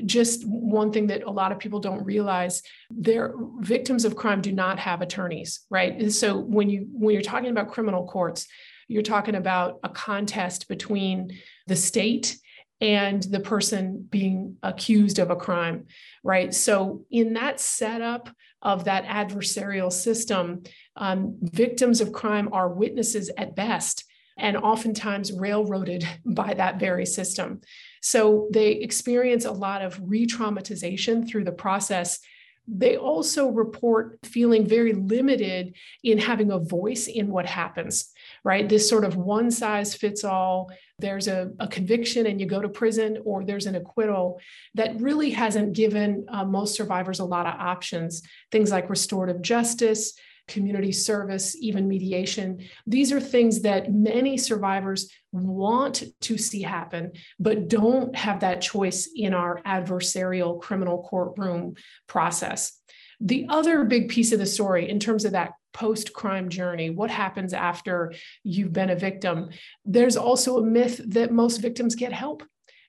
Just 0.06 0.46
one 0.46 0.92
thing 0.92 1.08
that 1.08 1.24
a 1.24 1.30
lot 1.30 1.52
of 1.52 1.58
people 1.58 1.80
don't 1.80 2.04
realize: 2.04 2.62
their 2.90 3.34
victims 3.58 4.04
of 4.04 4.16
crime 4.16 4.40
do 4.40 4.52
not 4.52 4.78
have 4.78 5.02
attorneys, 5.02 5.60
right? 5.70 5.92
And 5.92 6.12
so 6.12 6.38
when 6.38 6.70
you 6.70 6.86
when 6.92 7.14
you're 7.14 7.22
talking 7.22 7.50
about 7.50 7.70
criminal 7.70 8.06
courts, 8.06 8.46
you're 8.88 9.02
talking 9.02 9.36
about 9.36 9.78
a 9.84 9.88
contest 9.88 10.68
between 10.68 11.38
the 11.66 11.76
state 11.76 12.36
and 12.80 13.22
the 13.22 13.40
person 13.40 14.06
being 14.10 14.56
accused 14.62 15.18
of 15.18 15.30
a 15.30 15.36
crime, 15.36 15.86
right? 16.24 16.54
So, 16.54 17.04
in 17.10 17.34
that 17.34 17.60
setup 17.60 18.30
of 18.62 18.84
that 18.84 19.04
adversarial 19.04 19.92
system, 19.92 20.62
um, 20.96 21.36
victims 21.40 22.00
of 22.00 22.12
crime 22.12 22.50
are 22.52 22.68
witnesses 22.68 23.30
at 23.36 23.54
best 23.54 24.04
and 24.40 24.56
oftentimes 24.56 25.32
railroaded 25.32 26.06
by 26.24 26.54
that 26.54 26.80
very 26.80 27.06
system. 27.06 27.60
So, 28.02 28.48
they 28.52 28.72
experience 28.72 29.44
a 29.44 29.52
lot 29.52 29.82
of 29.82 30.00
re 30.02 30.26
traumatization 30.26 31.28
through 31.28 31.44
the 31.44 31.52
process. 31.52 32.18
They 32.66 32.96
also 32.96 33.48
report 33.48 34.18
feeling 34.24 34.66
very 34.66 34.92
limited 34.92 35.74
in 36.04 36.18
having 36.18 36.52
a 36.52 36.58
voice 36.58 37.08
in 37.08 37.28
what 37.28 37.46
happens 37.46 38.12
right? 38.44 38.68
This 38.68 38.88
sort 38.88 39.04
of 39.04 39.16
one 39.16 39.50
size 39.50 39.94
fits 39.94 40.24
all. 40.24 40.70
There's 40.98 41.28
a, 41.28 41.50
a, 41.58 41.68
conviction 41.68 42.26
and 42.26 42.40
you 42.40 42.46
go 42.46 42.60
to 42.60 42.68
prison, 42.68 43.18
or 43.24 43.44
there's 43.44 43.66
an 43.66 43.74
acquittal 43.74 44.40
that 44.74 45.00
really 45.00 45.30
hasn't 45.30 45.74
given 45.74 46.26
uh, 46.28 46.44
most 46.44 46.74
survivors 46.74 47.20
a 47.20 47.24
lot 47.24 47.46
of 47.46 47.54
options. 47.54 48.22
Things 48.50 48.70
like 48.70 48.90
restorative 48.90 49.42
justice, 49.42 50.14
community 50.48 50.92
service, 50.92 51.56
even 51.60 51.88
mediation. 51.88 52.64
These 52.86 53.12
are 53.12 53.20
things 53.20 53.62
that 53.62 53.92
many 53.92 54.36
survivors 54.36 55.10
want 55.32 56.04
to 56.22 56.38
see 56.38 56.62
happen, 56.62 57.12
but 57.38 57.68
don't 57.68 58.14
have 58.16 58.40
that 58.40 58.60
choice 58.60 59.08
in 59.14 59.34
our 59.34 59.62
adversarial 59.62 60.60
criminal 60.60 61.02
courtroom 61.02 61.74
process. 62.06 62.78
The 63.20 63.46
other 63.48 63.84
big 63.84 64.08
piece 64.08 64.32
of 64.32 64.38
the 64.38 64.46
story, 64.46 64.88
in 64.88 64.98
terms 64.98 65.24
of 65.24 65.32
that 65.32 65.52
post 65.72 66.12
crime 66.12 66.48
journey, 66.48 66.90
what 66.90 67.10
happens 67.10 67.52
after 67.52 68.12
you've 68.42 68.72
been 68.72 68.90
a 68.90 68.96
victim, 68.96 69.50
there's 69.84 70.16
also 70.16 70.58
a 70.58 70.64
myth 70.64 71.00
that 71.08 71.32
most 71.32 71.58
victims 71.58 71.94
get 71.94 72.12
help. 72.12 72.42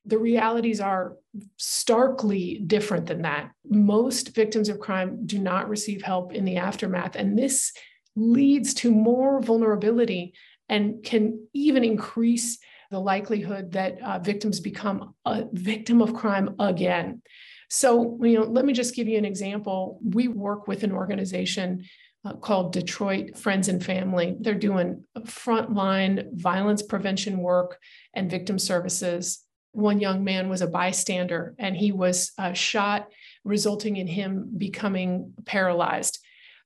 The 0.06 0.18
realities 0.18 0.82
are 0.82 1.18
starkly 1.58 2.62
different 2.66 3.06
than 3.06 3.22
that. 3.22 3.52
Most 3.70 4.36
victims 4.36 4.70
of 4.70 4.80
crime 4.80 5.26
do 5.26 5.38
not 5.38 5.70
receive 5.70 6.02
help 6.02 6.34
in 6.34 6.46
the 6.46 6.58
aftermath. 6.58 7.16
And 7.16 7.38
this 7.38 7.72
leads 8.16 8.74
to 8.76 8.92
more 8.92 9.42
vulnerability 9.42 10.34
and 10.68 11.04
can 11.04 11.48
even 11.54 11.84
increase 11.84 12.58
the 12.90 13.00
likelihood 13.00 13.72
that 13.72 14.02
uh, 14.02 14.20
victims 14.20 14.60
become 14.60 15.14
a 15.26 15.46
victim 15.54 16.02
of 16.02 16.14
crime 16.14 16.56
again. 16.60 17.22
So, 17.70 18.20
you 18.22 18.38
know, 18.38 18.46
let 18.46 18.66
me 18.66 18.74
just 18.74 18.96
give 18.96 19.08
you 19.08 19.18
an 19.18 19.26
example. 19.26 20.00
We 20.04 20.28
work 20.28 20.68
with 20.68 20.84
an 20.84 20.92
organization 20.92 21.86
uh, 22.26 22.34
called 22.34 22.74
Detroit 22.74 23.38
Friends 23.38 23.70
and 23.70 23.84
Family. 23.84 24.36
They're 24.40 24.56
doing 24.56 25.06
frontline 25.20 26.34
violence 26.34 26.82
prevention 26.82 27.38
work 27.38 27.80
and 28.14 28.30
victim 28.30 28.60
services. 28.60 29.42
One 29.72 30.00
young 30.00 30.24
man 30.24 30.50
was 30.50 30.62
a 30.62 30.68
bystander 30.68 31.56
and 31.58 31.76
he 31.76 31.92
was 31.92 32.32
uh, 32.38 32.54
shot, 32.54 33.10
resulting 33.44 33.98
in 33.98 34.08
him 34.08 34.50
becoming 34.58 35.34
paralyzed. 35.46 36.20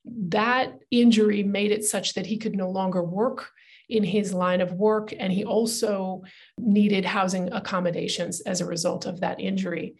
That 0.05 0.73
injury 0.91 1.43
made 1.43 1.71
it 1.71 1.83
such 1.83 2.13
that 2.13 2.25
he 2.25 2.37
could 2.37 2.55
no 2.55 2.69
longer 2.69 3.03
work 3.03 3.51
in 3.89 4.03
his 4.03 4.33
line 4.33 4.61
of 4.61 4.73
work, 4.73 5.13
and 5.17 5.31
he 5.31 5.45
also 5.45 6.23
needed 6.57 7.05
housing 7.05 7.51
accommodations 7.53 8.41
as 8.41 8.61
a 8.61 8.65
result 8.65 9.05
of 9.05 9.19
that 9.21 9.39
injury. 9.39 9.95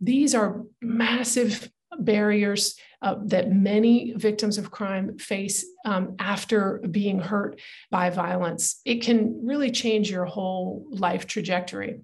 These 0.00 0.34
are 0.34 0.64
massive 0.80 1.70
barriers 1.98 2.76
uh, 3.02 3.16
that 3.24 3.52
many 3.52 4.12
victims 4.16 4.58
of 4.58 4.70
crime 4.70 5.18
face 5.18 5.64
um, 5.84 6.16
after 6.18 6.80
being 6.90 7.18
hurt 7.18 7.60
by 7.90 8.10
violence. 8.10 8.80
It 8.84 9.02
can 9.02 9.44
really 9.44 9.70
change 9.70 10.10
your 10.10 10.24
whole 10.24 10.86
life 10.90 11.26
trajectory. 11.26 12.00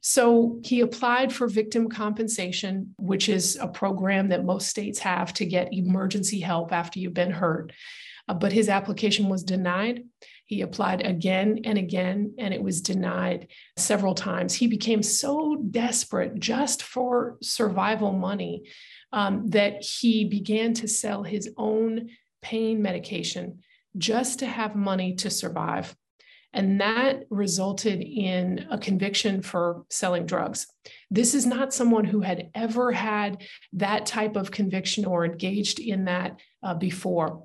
So 0.00 0.60
he 0.64 0.80
applied 0.80 1.32
for 1.32 1.46
victim 1.46 1.88
compensation, 1.88 2.94
which 2.98 3.28
is 3.28 3.56
a 3.60 3.68
program 3.68 4.28
that 4.28 4.44
most 4.44 4.68
states 4.68 4.98
have 5.00 5.34
to 5.34 5.44
get 5.44 5.74
emergency 5.74 6.40
help 6.40 6.72
after 6.72 6.98
you've 6.98 7.14
been 7.14 7.30
hurt. 7.30 7.72
Uh, 8.28 8.34
but 8.34 8.52
his 8.52 8.68
application 8.68 9.28
was 9.28 9.42
denied. 9.42 10.04
He 10.46 10.62
applied 10.62 11.06
again 11.06 11.60
and 11.64 11.78
again, 11.78 12.34
and 12.38 12.52
it 12.52 12.62
was 12.62 12.80
denied 12.80 13.48
several 13.76 14.14
times. 14.14 14.54
He 14.54 14.66
became 14.66 15.02
so 15.02 15.56
desperate 15.56 16.38
just 16.40 16.82
for 16.82 17.36
survival 17.42 18.12
money 18.12 18.64
um, 19.12 19.48
that 19.50 19.82
he 19.82 20.24
began 20.24 20.74
to 20.74 20.88
sell 20.88 21.22
his 21.22 21.52
own 21.56 22.10
pain 22.42 22.82
medication 22.82 23.60
just 23.96 24.38
to 24.40 24.46
have 24.46 24.74
money 24.74 25.14
to 25.16 25.30
survive. 25.30 25.94
And 26.52 26.80
that 26.80 27.24
resulted 27.30 28.00
in 28.00 28.66
a 28.70 28.78
conviction 28.78 29.40
for 29.40 29.84
selling 29.88 30.26
drugs. 30.26 30.66
This 31.10 31.34
is 31.34 31.46
not 31.46 31.72
someone 31.72 32.04
who 32.04 32.20
had 32.20 32.50
ever 32.54 32.90
had 32.90 33.42
that 33.74 34.06
type 34.06 34.36
of 34.36 34.50
conviction 34.50 35.04
or 35.04 35.24
engaged 35.24 35.78
in 35.78 36.06
that 36.06 36.40
uh, 36.62 36.74
before. 36.74 37.44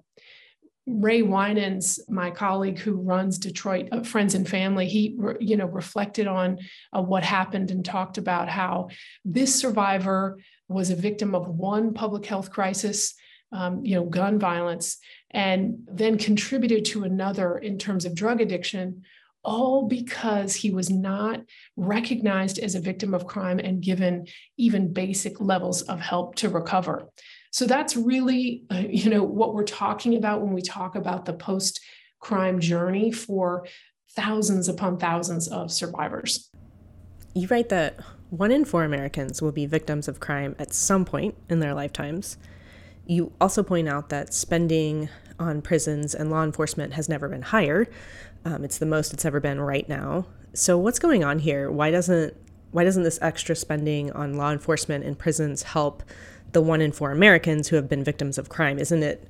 Ray 0.88 1.24
Winans, 1.24 2.00
my 2.08 2.30
colleague 2.30 2.78
who 2.78 2.94
runs 2.94 3.40
Detroit 3.40 3.90
uh, 3.92 4.04
Friends 4.04 4.36
and 4.36 4.48
Family, 4.48 4.88
he 4.88 5.18
you 5.40 5.58
know 5.58 5.66
reflected 5.66 6.28
on 6.28 6.60
uh, 6.94 7.02
what 7.02 7.24
happened 7.24 7.72
and 7.72 7.84
talked 7.84 8.20
about 8.20 8.50
how 8.50 8.90
this 9.24 9.56
survivor 9.56 10.38
was 10.68 10.92
a 10.92 10.96
victim 10.96 11.34
of 11.34 11.48
one 11.48 11.94
public 11.94 12.26
health 12.26 12.52
crisis, 12.52 13.16
um, 13.52 13.84
you 13.84 13.96
know, 13.96 14.06
gun 14.06 14.38
violence, 14.38 14.98
and 15.36 15.86
then 15.92 16.18
contributed 16.18 16.86
to 16.86 17.04
another 17.04 17.58
in 17.58 17.78
terms 17.78 18.06
of 18.06 18.16
drug 18.16 18.40
addiction, 18.40 19.04
all 19.44 19.86
because 19.86 20.56
he 20.56 20.72
was 20.72 20.90
not 20.90 21.42
recognized 21.76 22.58
as 22.58 22.74
a 22.74 22.80
victim 22.80 23.14
of 23.14 23.28
crime 23.28 23.60
and 23.60 23.84
given 23.84 24.26
even 24.56 24.94
basic 24.94 25.42
levels 25.42 25.82
of 25.84 26.00
help 26.00 26.36
to 26.36 26.48
recover. 26.48 27.10
So 27.52 27.66
that's 27.66 27.98
really, 27.98 28.64
uh, 28.72 28.84
you 28.90 29.10
know, 29.10 29.24
what 29.24 29.54
we're 29.54 29.66
talking 29.66 30.16
about 30.16 30.42
when 30.42 30.54
we 30.54 30.62
talk 30.62 30.96
about 30.96 31.26
the 31.26 31.34
post 31.34 31.82
crime 32.22 32.62
journey 32.62 33.12
for 33.12 33.68
thousands 34.16 34.70
upon 34.70 34.98
thousands 34.98 35.50
of 35.50 35.70
survivors. 35.70 36.50
You 37.34 37.48
write 37.50 37.68
that 37.70 38.00
one 38.30 38.54
in 38.54 38.64
four 38.64 38.86
Americans 38.86 39.42
will 39.42 39.52
be 39.52 39.66
victims 39.66 40.08
of 40.08 40.22
crime 40.22 40.56
at 40.60 40.74
some 40.74 41.04
point 41.04 41.36
in 41.50 41.60
their 41.60 41.74
lifetimes. 41.74 42.38
You 43.06 43.34
also 43.40 43.64
point 43.64 43.90
out 43.90 44.10
that 44.10 44.34
spending 44.34 45.10
on 45.40 45.62
prisons 45.62 46.16
and 46.16 46.30
law 46.30 46.44
enforcement 46.44 46.94
has 46.94 47.10
never 47.10 47.28
been 47.28 47.42
higher. 47.42 47.88
Um, 48.46 48.64
it's 48.64 48.78
the 48.78 48.86
most 48.86 49.14
it's 49.14 49.26
ever 49.26 49.40
been 49.40 49.60
right 49.60 49.88
now. 49.90 50.28
So 50.54 50.78
what's 50.78 51.00
going 51.00 51.24
on 51.24 51.40
here? 51.40 51.70
Why 51.72 51.92
doesn't 51.92 52.36
why 52.72 52.84
doesn't 52.84 53.04
this 53.04 53.20
extra 53.22 53.56
spending 53.56 54.12
on 54.12 54.34
law 54.34 54.52
enforcement 54.52 55.06
and 55.06 55.18
prisons 55.18 55.64
help 55.64 56.04
the 56.56 56.62
one 56.62 56.82
in 56.82 56.92
four 56.92 57.12
Americans 57.12 57.68
who 57.68 57.76
have 57.76 57.88
been 57.88 58.04
victims 58.04 58.38
of 58.38 58.50
crime. 58.50 58.80
Isn't 58.80 59.04
it? 59.04 59.28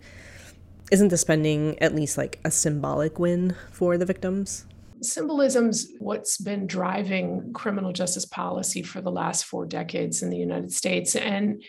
Isn't 0.92 1.10
the 1.10 1.18
spending 1.18 1.78
at 1.80 1.96
least 1.96 2.18
like 2.18 2.40
a 2.46 2.52
symbolic 2.52 3.20
win 3.20 3.56
for 3.72 3.98
the 3.98 4.06
victims? 4.06 4.66
Symbolism's 5.02 5.88
what's 6.00 6.38
been 6.38 6.68
driving 6.68 7.52
criminal 7.54 7.92
justice 7.92 8.26
policy 8.26 8.84
for 8.84 9.02
the 9.02 9.12
last 9.12 9.46
four 9.46 9.66
decades 9.66 10.22
in 10.22 10.30
the 10.30 10.38
United 10.38 10.72
States. 10.72 11.16
And 11.16 11.64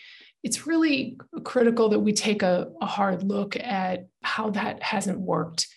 it's 0.47 0.65
really 0.65 1.17
critical 1.43 1.89
that 1.89 1.99
we 1.99 2.13
take 2.13 2.41
a, 2.41 2.69
a 2.81 2.85
hard 2.85 3.21
look 3.21 3.57
at 3.57 4.07
how 4.23 4.49
that 4.51 4.81
hasn't 4.81 5.19
worked. 5.19 5.67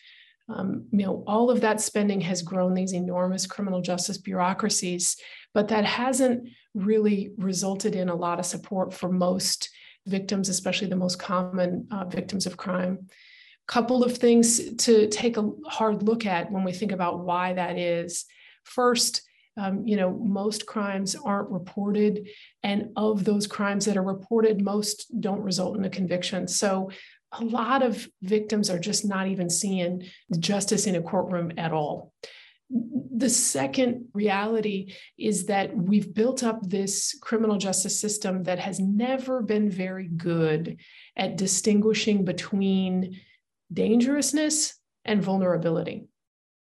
Um, 0.49 0.87
you 0.93 1.05
know, 1.05 1.25
all 1.27 1.51
of 1.51 1.63
that 1.63 1.81
spending 1.81 2.21
has 2.21 2.43
grown 2.43 2.75
these 2.75 2.93
enormous 2.93 3.49
criminal 3.49 3.81
justice 3.81 4.17
bureaucracies, 4.19 5.17
but 5.55 5.67
that 5.69 5.85
hasn't 5.85 6.51
really 6.73 7.33
resulted 7.37 7.97
in 7.97 8.09
a 8.09 8.15
lot 8.15 8.39
of 8.39 8.47
support 8.47 8.95
for 8.95 9.11
most 9.11 9.71
victims, 10.07 10.49
especially 10.49 10.87
the 10.87 10.95
most 10.95 11.19
common 11.19 11.89
uh, 11.91 12.05
victims 12.05 12.47
of 12.47 12.57
crime. 12.57 13.09
Couple 13.67 14.05
of 14.05 14.19
things 14.19 14.77
to 14.77 15.09
take 15.09 15.37
a 15.37 15.51
hard 15.67 16.05
look 16.05 16.27
at 16.27 16.53
when 16.53 16.63
we 16.63 16.73
think 16.73 16.93
about 16.93 17.25
why 17.25 17.55
that 17.55 17.77
is. 17.77 18.25
First, 18.63 19.23
um, 19.57 19.87
you 19.87 19.97
know, 19.97 20.11
most 20.11 20.67
crimes 20.67 21.17
aren't 21.17 21.51
reported, 21.51 22.29
and 22.63 22.91
of 22.97 23.25
those 23.25 23.47
crimes 23.47 23.85
that 23.87 23.97
are 23.97 24.03
reported, 24.03 24.63
most 24.63 25.07
don't 25.21 25.43
result 25.43 25.77
in 25.77 25.85
a 25.85 25.91
conviction. 25.91 26.47
So, 26.49 26.91
a 27.33 27.45
lot 27.45 27.83
of 27.83 28.09
victims 28.23 28.71
are 28.71 28.79
just 28.79 29.05
not 29.05 29.29
even 29.29 29.49
seeing 29.49 30.05
justice 30.39 30.87
in 30.87 30.97
a 30.97 31.03
courtroom 31.03 31.53
at 31.59 31.73
all. 31.73 32.13
The 32.71 33.31
second 33.31 34.07
reality 34.15 34.95
is 35.19 35.47
that 35.47 35.77
we've 35.77 36.13
built 36.15 36.43
up 36.43 36.61
this 36.63 37.17
criminal 37.21 37.57
justice 37.57 38.01
system 38.01 38.45
that 38.45 38.59
has 38.59 38.79
never 38.79 39.43
been 39.43 39.71
very 39.71 40.09
good 40.09 40.79
at 41.17 41.37
distinguishing 41.37 42.25
between 42.25 43.21
dangerousness 43.73 44.75
and 45.05 45.23
vulnerability. 45.23 46.10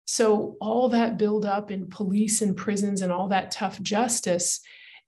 So, 0.05 0.57
all 0.59 0.89
that 0.89 1.17
buildup 1.17 1.71
in 1.71 1.89
police 1.89 2.41
and 2.41 2.57
prisons 2.57 3.01
and 3.01 3.11
all 3.11 3.29
that 3.29 3.51
tough 3.51 3.81
justice, 3.81 4.59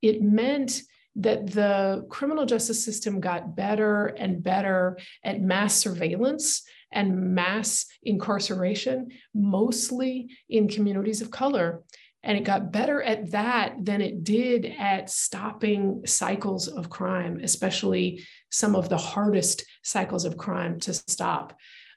it 0.02 0.22
meant 0.22 0.82
that 1.18 1.52
the 1.52 2.06
criminal 2.10 2.46
justice 2.46 2.84
system 2.84 3.20
got 3.20 3.56
better 3.56 4.08
and 4.08 4.44
better 4.44 4.98
at 5.24 5.42
mass 5.42 5.76
surveillance 5.76 6.64
and 6.92 7.34
mass 7.34 7.86
incarceration, 8.04 9.10
mostly 9.34 10.30
in 10.50 10.68
communities 10.68 11.22
of 11.22 11.32
color. 11.32 11.84
And 12.24 12.38
it 12.38 12.44
got 12.44 12.72
better 12.72 13.04
at 13.04 13.32
that 13.32 13.76
than 13.86 14.02
it 14.02 14.24
did 14.24 14.74
at 14.80 15.10
stopping 15.10 16.02
cycles 16.06 16.68
of 16.68 16.90
crime, 16.90 17.40
especially 17.44 18.26
some 18.50 18.76
of 18.76 18.90
the 18.90 18.98
hardest 18.98 19.64
cycles 19.84 20.26
of 20.26 20.36
crime 20.36 20.80
to 20.82 20.94
stop. 20.94 21.56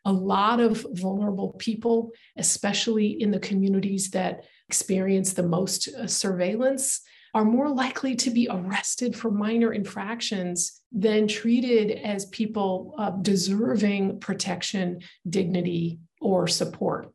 A 0.09 0.13
lot 0.13 0.59
of 0.59 0.87
vulnerable 0.93 1.51
people, 1.59 1.97
especially 2.37 3.09
in 3.23 3.31
the 3.31 3.39
communities 3.51 4.11
that 4.13 4.35
experience 4.69 5.31
the 5.33 5.43
most 5.43 5.89
uh, 5.89 6.07
surveillance, 6.07 7.03
are 7.35 7.45
more 7.45 7.69
likely 7.69 8.15
to 8.17 8.31
be 8.31 8.49
arrested 8.51 9.15
for 9.15 9.31
minor 9.31 9.71
infractions 9.75 10.81
than 10.91 11.29
treated 11.29 11.87
as 12.03 12.25
people 12.41 12.95
uh, 12.99 13.11
deserving 13.11 14.19
protection, 14.19 15.01
dignity, 15.29 15.99
or 16.23 16.49
support. 16.49 17.13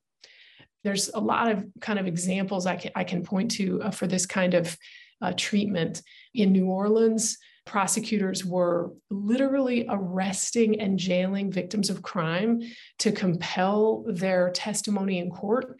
There's 0.83 1.09
a 1.09 1.19
lot 1.19 1.49
of 1.51 1.65
kind 1.81 1.97
of 1.97 2.05
examples 2.05 2.67
I 2.67 2.75
can, 2.75 2.91
I 2.95 3.05
can 3.05 3.23
point 3.23 3.49
to 3.57 3.81
uh, 3.81 3.91
for 3.91 4.05
this 4.05 4.25
kind 4.27 4.53
of 4.53 4.77
uh, 5.19 5.33
treatment. 5.35 6.03
In 6.35 6.51
New 6.51 6.67
Orleans, 6.67 7.37
prosecutors 7.65 8.45
were 8.45 8.91
literally 9.09 9.85
arresting 9.89 10.79
and 10.79 10.99
jailing 10.99 11.51
victims 11.51 11.89
of 11.89 12.01
crime 12.01 12.61
to 12.99 13.11
compel 13.11 14.05
their 14.07 14.49
testimony 14.51 15.19
in 15.19 15.29
court, 15.29 15.77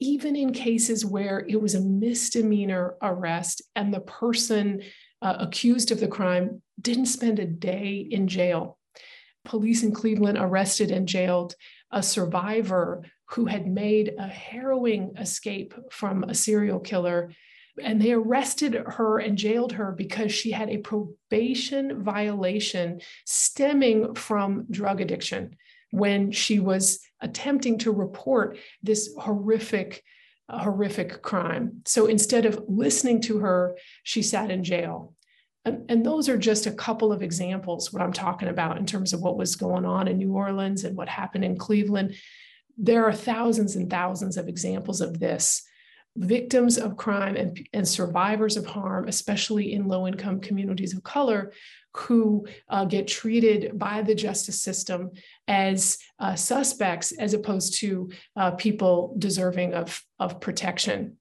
even 0.00 0.34
in 0.34 0.52
cases 0.52 1.04
where 1.04 1.46
it 1.48 1.60
was 1.60 1.74
a 1.74 1.80
misdemeanor 1.80 2.96
arrest 3.02 3.62
and 3.76 3.94
the 3.94 4.00
person 4.00 4.82
uh, 5.20 5.36
accused 5.38 5.92
of 5.92 6.00
the 6.00 6.08
crime 6.08 6.60
didn't 6.80 7.06
spend 7.06 7.38
a 7.38 7.46
day 7.46 8.06
in 8.10 8.26
jail. 8.26 8.78
Police 9.44 9.82
in 9.82 9.92
Cleveland 9.92 10.38
arrested 10.40 10.90
and 10.90 11.06
jailed 11.06 11.54
a 11.90 12.02
survivor 12.02 13.04
who 13.30 13.46
had 13.46 13.66
made 13.66 14.14
a 14.18 14.26
harrowing 14.26 15.12
escape 15.18 15.74
from 15.90 16.24
a 16.24 16.34
serial 16.34 16.80
killer 16.80 17.32
and 17.80 18.00
they 18.00 18.12
arrested 18.12 18.74
her 18.74 19.18
and 19.18 19.38
jailed 19.38 19.72
her 19.72 19.92
because 19.92 20.32
she 20.32 20.50
had 20.50 20.68
a 20.68 20.78
probation 20.78 22.02
violation 22.02 23.00
stemming 23.24 24.14
from 24.14 24.66
drug 24.70 25.00
addiction 25.00 25.56
when 25.90 26.32
she 26.32 26.58
was 26.58 27.00
attempting 27.20 27.78
to 27.78 27.92
report 27.92 28.58
this 28.82 29.14
horrific 29.18 30.02
horrific 30.48 31.22
crime. 31.22 31.80
So 31.86 32.06
instead 32.06 32.44
of 32.44 32.62
listening 32.68 33.22
to 33.22 33.38
her 33.38 33.78
she 34.02 34.22
sat 34.22 34.50
in 34.50 34.64
jail. 34.64 35.14
And, 35.64 35.90
and 35.90 36.04
those 36.04 36.28
are 36.28 36.36
just 36.36 36.66
a 36.66 36.72
couple 36.72 37.12
of 37.12 37.22
examples 37.22 37.92
what 37.92 38.02
i'm 38.02 38.12
talking 38.12 38.48
about 38.48 38.76
in 38.76 38.84
terms 38.84 39.12
of 39.12 39.20
what 39.20 39.38
was 39.38 39.56
going 39.56 39.86
on 39.86 40.08
in 40.08 40.18
new 40.18 40.32
orleans 40.32 40.84
and 40.84 40.96
what 40.96 41.08
happened 41.08 41.44
in 41.44 41.56
cleveland. 41.56 42.14
There 42.76 43.06
are 43.06 43.14
thousands 43.14 43.76
and 43.76 43.88
thousands 43.88 44.36
of 44.36 44.48
examples 44.48 45.00
of 45.00 45.20
this 45.20 45.62
victims 46.16 46.78
of 46.78 46.96
crime 46.96 47.36
and, 47.36 47.66
and 47.72 47.88
survivors 47.88 48.56
of 48.56 48.66
harm, 48.66 49.08
especially 49.08 49.72
in 49.72 49.88
low 49.88 50.06
income 50.06 50.40
communities 50.40 50.94
of 50.94 51.02
color, 51.02 51.52
who 51.94 52.46
uh, 52.68 52.84
get 52.84 53.06
treated 53.06 53.78
by 53.78 54.02
the 54.02 54.14
justice 54.14 54.62
system 54.62 55.10
as 55.48 55.98
uh, 56.18 56.34
suspects 56.34 57.12
as 57.12 57.34
opposed 57.34 57.78
to 57.80 58.10
uh, 58.36 58.50
people 58.52 59.14
deserving 59.18 59.74
of, 59.74 60.02
of 60.18 60.40
protection. 60.40 61.16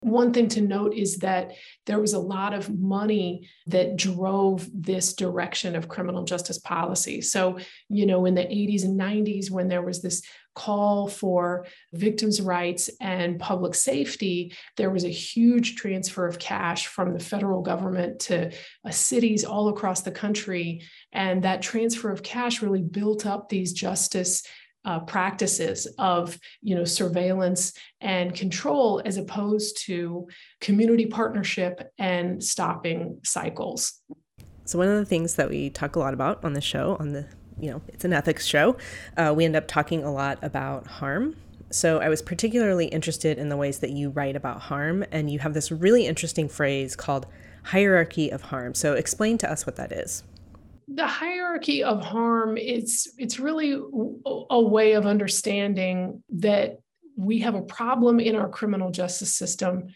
One 0.00 0.34
thing 0.34 0.48
to 0.48 0.60
note 0.60 0.94
is 0.94 1.18
that 1.18 1.52
there 1.86 1.98
was 1.98 2.12
a 2.12 2.18
lot 2.18 2.52
of 2.52 2.68
money 2.78 3.48
that 3.68 3.96
drove 3.96 4.68
this 4.74 5.14
direction 5.14 5.74
of 5.74 5.88
criminal 5.88 6.24
justice 6.24 6.58
policy. 6.58 7.22
So, 7.22 7.58
you 7.88 8.04
know, 8.04 8.26
in 8.26 8.34
the 8.34 8.42
80s 8.42 8.84
and 8.84 9.00
90s, 9.00 9.50
when 9.50 9.68
there 9.68 9.80
was 9.80 10.02
this 10.02 10.22
call 10.54 11.08
for 11.08 11.66
victims' 11.92 12.40
rights 12.40 12.90
and 13.00 13.38
public 13.38 13.74
safety, 13.74 14.54
there 14.76 14.90
was 14.90 15.04
a 15.04 15.08
huge 15.08 15.76
transfer 15.76 16.26
of 16.26 16.38
cash 16.38 16.86
from 16.86 17.12
the 17.12 17.18
federal 17.18 17.62
government 17.62 18.20
to 18.20 18.52
uh, 18.84 18.90
cities 18.90 19.44
all 19.44 19.68
across 19.68 20.02
the 20.02 20.10
country. 20.10 20.82
And 21.12 21.42
that 21.42 21.62
transfer 21.62 22.10
of 22.10 22.22
cash 22.22 22.62
really 22.62 22.82
built 22.82 23.26
up 23.26 23.48
these 23.48 23.72
justice 23.72 24.44
uh, 24.84 25.00
practices 25.00 25.86
of 25.98 26.38
you 26.60 26.74
know 26.74 26.84
surveillance 26.84 27.72
and 28.00 28.34
control 28.34 29.00
as 29.04 29.16
opposed 29.16 29.82
to 29.86 30.28
community 30.60 31.06
partnership 31.06 31.90
and 31.98 32.44
stopping 32.44 33.18
cycles 33.24 34.02
so 34.66 34.78
one 34.78 34.88
of 34.88 34.98
the 34.98 35.06
things 35.06 35.36
that 35.36 35.48
we 35.48 35.70
talk 35.70 35.96
a 35.96 35.98
lot 35.98 36.12
about 36.12 36.44
on 36.44 36.52
the 36.52 36.60
show 36.60 36.98
on 37.00 37.12
the 37.12 37.26
you 37.58 37.70
know, 37.70 37.82
it's 37.88 38.04
an 38.04 38.12
ethics 38.12 38.46
show, 38.46 38.76
uh, 39.16 39.32
we 39.36 39.44
end 39.44 39.56
up 39.56 39.66
talking 39.66 40.04
a 40.04 40.12
lot 40.12 40.38
about 40.42 40.86
harm. 40.86 41.36
So 41.70 41.98
I 41.98 42.08
was 42.08 42.22
particularly 42.22 42.86
interested 42.86 43.38
in 43.38 43.48
the 43.48 43.56
ways 43.56 43.80
that 43.80 43.90
you 43.90 44.10
write 44.10 44.36
about 44.36 44.60
harm, 44.60 45.04
and 45.10 45.30
you 45.30 45.40
have 45.40 45.54
this 45.54 45.72
really 45.72 46.06
interesting 46.06 46.48
phrase 46.48 46.94
called 46.94 47.26
hierarchy 47.64 48.30
of 48.30 48.42
harm. 48.42 48.74
So 48.74 48.94
explain 48.94 49.38
to 49.38 49.50
us 49.50 49.66
what 49.66 49.76
that 49.76 49.90
is. 49.90 50.22
The 50.86 51.06
hierarchy 51.06 51.82
of 51.82 52.02
harm 52.02 52.58
it's 52.58 53.08
it's 53.16 53.40
really 53.40 53.72
a 53.72 54.60
way 54.60 54.92
of 54.92 55.06
understanding 55.06 56.22
that 56.28 56.78
we 57.16 57.38
have 57.38 57.54
a 57.54 57.62
problem 57.62 58.20
in 58.20 58.36
our 58.36 58.48
criminal 58.48 58.90
justice 58.90 59.34
system 59.34 59.86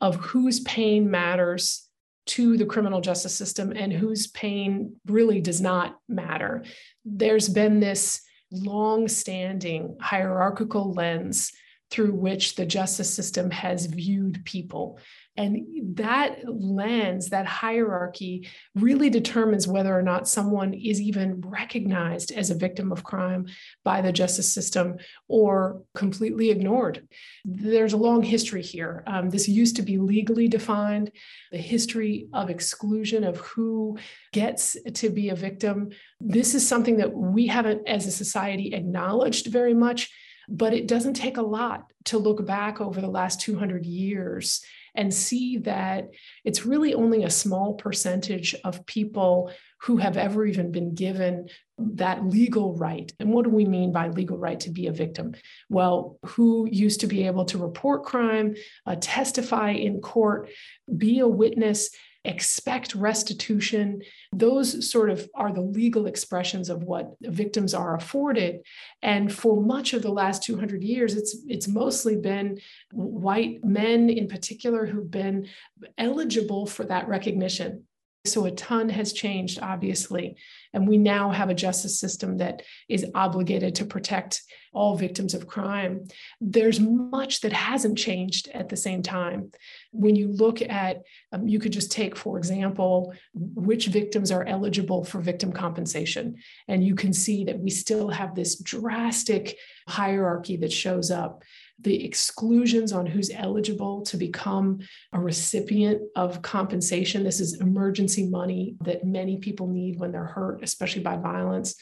of 0.00 0.14
whose 0.16 0.60
pain 0.60 1.10
matters 1.10 1.85
to 2.26 2.56
the 2.56 2.66
criminal 2.66 3.00
justice 3.00 3.34
system 3.34 3.72
and 3.74 3.92
whose 3.92 4.26
pain 4.26 4.96
really 5.06 5.40
does 5.40 5.60
not 5.60 5.96
matter. 6.08 6.64
There's 7.04 7.48
been 7.48 7.80
this 7.80 8.22
long 8.50 9.08
standing 9.08 9.96
hierarchical 10.00 10.92
lens 10.92 11.52
through 11.90 12.12
which 12.12 12.56
the 12.56 12.66
justice 12.66 13.12
system 13.12 13.50
has 13.50 13.86
viewed 13.86 14.44
people. 14.44 14.98
And 15.36 15.96
that 15.96 16.40
lens, 16.46 17.28
that 17.30 17.46
hierarchy, 17.46 18.48
really 18.74 19.10
determines 19.10 19.68
whether 19.68 19.96
or 19.96 20.02
not 20.02 20.28
someone 20.28 20.72
is 20.72 21.00
even 21.00 21.40
recognized 21.42 22.32
as 22.32 22.50
a 22.50 22.54
victim 22.54 22.90
of 22.90 23.04
crime 23.04 23.46
by 23.84 24.00
the 24.00 24.12
justice 24.12 24.50
system 24.50 24.96
or 25.28 25.82
completely 25.94 26.50
ignored. 26.50 27.06
There's 27.44 27.92
a 27.92 27.98
long 27.98 28.22
history 28.22 28.62
here. 28.62 29.04
Um, 29.06 29.30
this 29.30 29.48
used 29.48 29.76
to 29.76 29.82
be 29.82 29.98
legally 29.98 30.48
defined. 30.48 31.12
The 31.52 31.58
history 31.58 32.28
of 32.32 32.50
exclusion 32.50 33.24
of 33.24 33.38
who 33.38 33.98
gets 34.32 34.76
to 34.94 35.10
be 35.10 35.28
a 35.28 35.34
victim. 35.34 35.90
This 36.20 36.54
is 36.54 36.66
something 36.66 36.96
that 36.98 37.12
we 37.12 37.46
haven't, 37.46 37.86
as 37.86 38.06
a 38.06 38.10
society, 38.10 38.74
acknowledged 38.74 39.46
very 39.46 39.74
much. 39.74 40.10
But 40.48 40.72
it 40.74 40.86
doesn't 40.86 41.14
take 41.14 41.38
a 41.38 41.42
lot 41.42 41.90
to 42.04 42.18
look 42.18 42.46
back 42.46 42.80
over 42.80 43.00
the 43.00 43.08
last 43.08 43.40
200 43.40 43.84
years 43.84 44.64
and 44.96 45.12
see 45.12 45.58
that 45.58 46.10
it's 46.44 46.66
really 46.66 46.94
only 46.94 47.24
a 47.24 47.30
small 47.30 47.74
percentage 47.74 48.54
of 48.64 48.86
people 48.86 49.50
who 49.82 49.98
have 49.98 50.16
ever 50.16 50.44
even 50.46 50.72
been 50.72 50.94
given 50.94 51.48
that 51.78 52.24
legal 52.24 52.74
right. 52.76 53.12
And 53.20 53.32
what 53.32 53.44
do 53.44 53.50
we 53.50 53.66
mean 53.66 53.92
by 53.92 54.08
legal 54.08 54.38
right 54.38 54.58
to 54.60 54.70
be 54.70 54.86
a 54.86 54.92
victim? 54.92 55.34
Well, 55.68 56.18
who 56.24 56.66
used 56.70 57.00
to 57.00 57.06
be 57.06 57.26
able 57.26 57.44
to 57.46 57.58
report 57.58 58.04
crime, 58.04 58.54
uh, 58.86 58.96
testify 59.00 59.72
in 59.72 60.00
court, 60.00 60.48
be 60.96 61.18
a 61.18 61.28
witness, 61.28 61.90
expect 62.26 62.94
restitution. 62.94 64.02
Those 64.32 64.90
sort 64.90 65.10
of 65.10 65.28
are 65.34 65.52
the 65.52 65.60
legal 65.60 66.06
expressions 66.06 66.68
of 66.68 66.82
what 66.82 67.14
victims 67.22 67.74
are 67.74 67.96
afforded. 67.96 68.60
And 69.02 69.32
for 69.32 69.62
much 69.62 69.92
of 69.92 70.02
the 70.02 70.10
last 70.10 70.42
200 70.42 70.82
years, 70.82 71.14
it's, 71.14 71.36
it's 71.46 71.68
mostly 71.68 72.16
been 72.16 72.58
white 72.92 73.64
men 73.64 74.10
in 74.10 74.28
particular 74.28 74.86
who've 74.86 75.10
been 75.10 75.48
eligible 75.96 76.66
for 76.66 76.84
that 76.84 77.08
recognition. 77.08 77.84
So 78.26 78.44
a 78.44 78.50
ton 78.50 78.88
has 78.90 79.12
changed, 79.12 79.58
obviously. 79.62 80.36
And 80.72 80.86
we 80.86 80.98
now 80.98 81.30
have 81.30 81.48
a 81.48 81.54
justice 81.54 81.98
system 81.98 82.38
that 82.38 82.62
is 82.88 83.06
obligated 83.14 83.76
to 83.76 83.86
protect 83.86 84.42
all 84.72 84.94
victims 84.94 85.32
of 85.32 85.46
crime. 85.46 86.04
There's 86.40 86.78
much 86.78 87.40
that 87.40 87.52
hasn't 87.52 87.96
changed 87.96 88.48
at 88.52 88.68
the 88.68 88.76
same 88.76 89.02
time. 89.02 89.50
When 89.90 90.14
you 90.14 90.28
look 90.28 90.60
at, 90.60 91.02
um, 91.32 91.48
you 91.48 91.58
could 91.58 91.72
just 91.72 91.90
take, 91.90 92.14
for 92.14 92.36
example, 92.36 93.14
which 93.32 93.86
victims 93.86 94.30
are 94.30 94.44
eligible 94.44 95.02
for 95.02 95.20
victim 95.20 95.50
compensation. 95.50 96.36
And 96.68 96.84
you 96.84 96.94
can 96.94 97.14
see 97.14 97.44
that 97.44 97.58
we 97.58 97.70
still 97.70 98.10
have 98.10 98.34
this 98.34 98.60
drastic 98.60 99.56
hierarchy 99.88 100.58
that 100.58 100.72
shows 100.72 101.10
up 101.10 101.42
the 101.78 102.04
exclusions 102.04 102.92
on 102.92 103.06
who's 103.06 103.30
eligible 103.30 104.02
to 104.02 104.16
become 104.16 104.78
a 105.12 105.20
recipient 105.20 106.00
of 106.16 106.42
compensation. 106.42 107.22
This 107.22 107.40
is 107.40 107.60
emergency 107.60 108.28
money 108.28 108.76
that 108.80 109.04
many 109.04 109.36
people 109.38 109.66
need 109.66 109.98
when 109.98 110.12
they're 110.12 110.24
hurt, 110.24 110.62
especially 110.62 111.02
by 111.02 111.16
violence. 111.16 111.76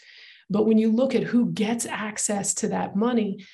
But 0.50 0.66
when 0.66 0.78
you 0.78 0.90
look 0.90 1.14
at 1.14 1.22
who 1.22 1.52
gets 1.52 1.86
access 1.86 2.54
to 2.54 2.68
that 2.68 2.96
money, 2.96 3.44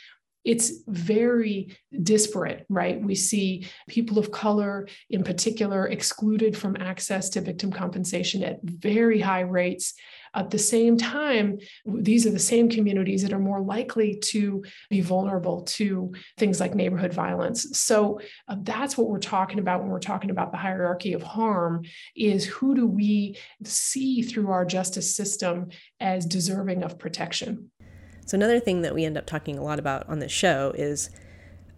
it's 0.44 0.82
very 0.88 1.76
disparate, 2.02 2.64
right? 2.70 3.00
We 3.00 3.14
see 3.14 3.66
people 3.88 4.18
of 4.18 4.32
color 4.32 4.88
in 5.10 5.22
particular 5.22 5.86
excluded 5.88 6.56
from 6.56 6.76
access 6.80 7.28
to 7.30 7.42
victim 7.42 7.70
compensation 7.70 8.42
at 8.42 8.60
very 8.62 9.20
high 9.20 9.40
rates. 9.40 9.94
At 10.34 10.50
the 10.50 10.58
same 10.58 10.96
time, 10.96 11.58
these 11.84 12.26
are 12.26 12.30
the 12.30 12.38
same 12.38 12.68
communities 12.68 13.22
that 13.22 13.32
are 13.32 13.38
more 13.38 13.60
likely 13.60 14.16
to 14.26 14.62
be 14.88 15.00
vulnerable 15.00 15.62
to 15.62 16.12
things 16.38 16.60
like 16.60 16.74
neighborhood 16.74 17.12
violence. 17.12 17.78
So 17.78 18.20
uh, 18.48 18.56
that's 18.62 18.96
what 18.96 19.08
we're 19.08 19.18
talking 19.18 19.58
about 19.58 19.80
when 19.80 19.90
we're 19.90 19.98
talking 19.98 20.30
about 20.30 20.52
the 20.52 20.58
hierarchy 20.58 21.12
of 21.14 21.22
harm 21.22 21.82
is 22.14 22.44
who 22.44 22.74
do 22.74 22.86
we 22.86 23.36
see 23.64 24.22
through 24.22 24.50
our 24.50 24.64
justice 24.64 25.14
system 25.16 25.70
as 25.98 26.26
deserving 26.26 26.84
of 26.84 26.98
protection? 26.98 27.70
So 28.26 28.36
another 28.36 28.60
thing 28.60 28.82
that 28.82 28.94
we 28.94 29.04
end 29.04 29.18
up 29.18 29.26
talking 29.26 29.58
a 29.58 29.64
lot 29.64 29.80
about 29.80 30.08
on 30.08 30.20
this 30.20 30.30
show 30.30 30.72
is 30.76 31.10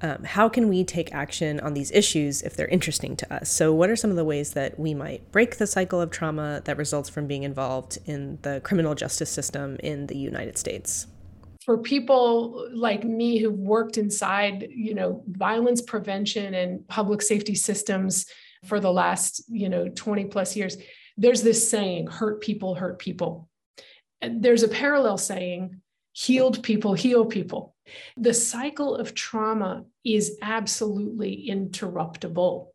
um, 0.03 0.25
how 0.25 0.49
can 0.49 0.69
we 0.69 0.85
take 0.85 1.15
action 1.15 1.61
on 1.61 1.75
these 1.75 1.91
issues 1.93 2.43
if 2.43 2.57
they're 2.57 2.69
interesting 2.69 3.17
to 3.17 3.35
us? 3.35 3.51
So, 3.51 3.73
what 3.73 3.89
are 3.89 3.97
some 3.97 4.11
of 4.11 4.17
the 4.17 4.25
ways 4.25 4.53
that 4.53 4.79
we 4.79 4.95
might 4.95 5.31
break 5.33 5.57
the 5.59 5.67
cycle 5.67 6.01
of 6.01 6.11
trauma 6.11 6.61
that 6.65 6.77
results 6.77 7.09
from 7.09 7.27
being 7.27 7.45
involved 7.45 7.99
in 8.07 8.39
the 8.43 8.61
criminal 8.65 8.95
justice 8.95 9.31
system 9.31 9.77
in 9.83 10.07
the 10.07 10.17
United 10.17 10.59
States? 10.59 11.07
for 11.65 11.79
people 11.79 12.69
like 12.73 13.05
me 13.05 13.39
who've 13.39 13.59
worked 13.59 13.97
inside, 13.97 14.67
you 14.71 14.95
know, 14.95 15.23
violence 15.29 15.81
prevention 15.81 16.55
and 16.55 16.87
public 16.89 17.23
safety 17.23 17.55
systems 17.55 18.27
for 18.65 18.81
the 18.81 18.93
last, 18.93 19.45
you 19.49 19.69
know, 19.69 19.89
20 19.89 20.25
plus 20.27 20.57
years, 20.57 20.77
there's 21.17 21.43
this 21.43 21.69
saying, 21.69 22.07
hurt 22.07 22.41
people 22.41 22.75
hurt 22.75 22.99
people. 22.99 23.49
There's 24.21 24.63
a 24.63 24.69
parallel 24.69 25.19
saying, 25.19 25.81
healed 26.13 26.63
people 26.63 26.95
heal 26.95 27.25
people. 27.25 27.75
The 28.17 28.35
cycle 28.35 28.97
of 28.97 29.15
trauma 29.15 29.85
is 30.05 30.39
absolutely 30.43 31.49
interruptible. 31.51 32.69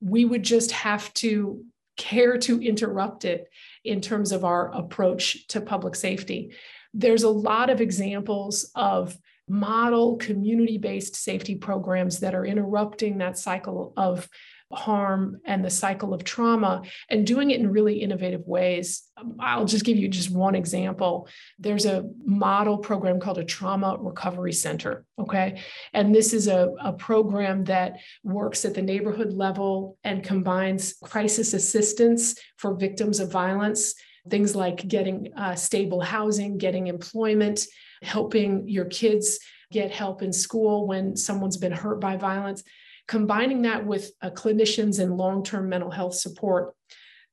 We 0.00 0.24
would 0.24 0.42
just 0.42 0.72
have 0.72 1.12
to 1.14 1.64
care 1.96 2.36
to 2.38 2.60
interrupt 2.60 3.24
it 3.24 3.48
in 3.84 4.00
terms 4.00 4.32
of 4.32 4.44
our 4.44 4.74
approach 4.74 5.46
to 5.48 5.60
public 5.60 5.96
safety. 5.96 6.52
There's 6.92 7.22
a 7.22 7.28
lot 7.28 7.70
of 7.70 7.80
examples 7.80 8.70
of 8.74 9.16
model 9.48 10.16
community 10.16 10.76
based 10.76 11.14
safety 11.14 11.54
programs 11.54 12.20
that 12.20 12.34
are 12.34 12.44
interrupting 12.44 13.18
that 13.18 13.38
cycle 13.38 13.92
of 13.96 14.28
harm 14.72 15.40
and 15.44 15.64
the 15.64 15.70
cycle 15.70 16.12
of 16.12 16.24
trauma 16.24 16.82
and 17.08 17.26
doing 17.26 17.50
it 17.50 17.60
in 17.60 17.70
really 17.70 18.00
innovative 18.00 18.46
ways. 18.46 19.04
I'll 19.38 19.64
just 19.64 19.84
give 19.84 19.96
you 19.96 20.08
just 20.08 20.30
one 20.30 20.54
example. 20.54 21.28
There's 21.58 21.86
a 21.86 22.04
model 22.24 22.78
program 22.78 23.20
called 23.20 23.38
a 23.38 23.44
Trauma 23.44 23.96
Recovery 23.98 24.52
Center. 24.52 25.04
Okay. 25.18 25.62
And 25.92 26.14
this 26.14 26.32
is 26.32 26.48
a, 26.48 26.72
a 26.80 26.92
program 26.92 27.64
that 27.64 28.00
works 28.24 28.64
at 28.64 28.74
the 28.74 28.82
neighborhood 28.82 29.32
level 29.32 29.98
and 30.02 30.24
combines 30.24 30.94
crisis 31.02 31.54
assistance 31.54 32.36
for 32.56 32.74
victims 32.74 33.20
of 33.20 33.30
violence, 33.30 33.94
things 34.28 34.56
like 34.56 34.86
getting 34.88 35.32
uh, 35.36 35.54
stable 35.54 36.00
housing, 36.00 36.58
getting 36.58 36.88
employment, 36.88 37.66
helping 38.02 38.68
your 38.68 38.86
kids 38.86 39.38
get 39.70 39.90
help 39.90 40.22
in 40.22 40.32
school 40.32 40.86
when 40.86 41.16
someone's 41.16 41.56
been 41.56 41.72
hurt 41.72 42.00
by 42.00 42.16
violence 42.16 42.62
combining 43.08 43.62
that 43.62 43.86
with 43.86 44.12
uh, 44.22 44.30
clinicians 44.30 45.00
and 45.00 45.16
long 45.16 45.42
term 45.42 45.68
mental 45.68 45.90
health 45.90 46.14
support. 46.14 46.74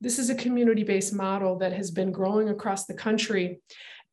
This 0.01 0.19
is 0.19 0.29
a 0.29 0.35
community 0.35 0.83
based 0.83 1.13
model 1.13 1.57
that 1.59 1.73
has 1.73 1.91
been 1.91 2.11
growing 2.11 2.49
across 2.49 2.85
the 2.85 2.93
country 2.93 3.61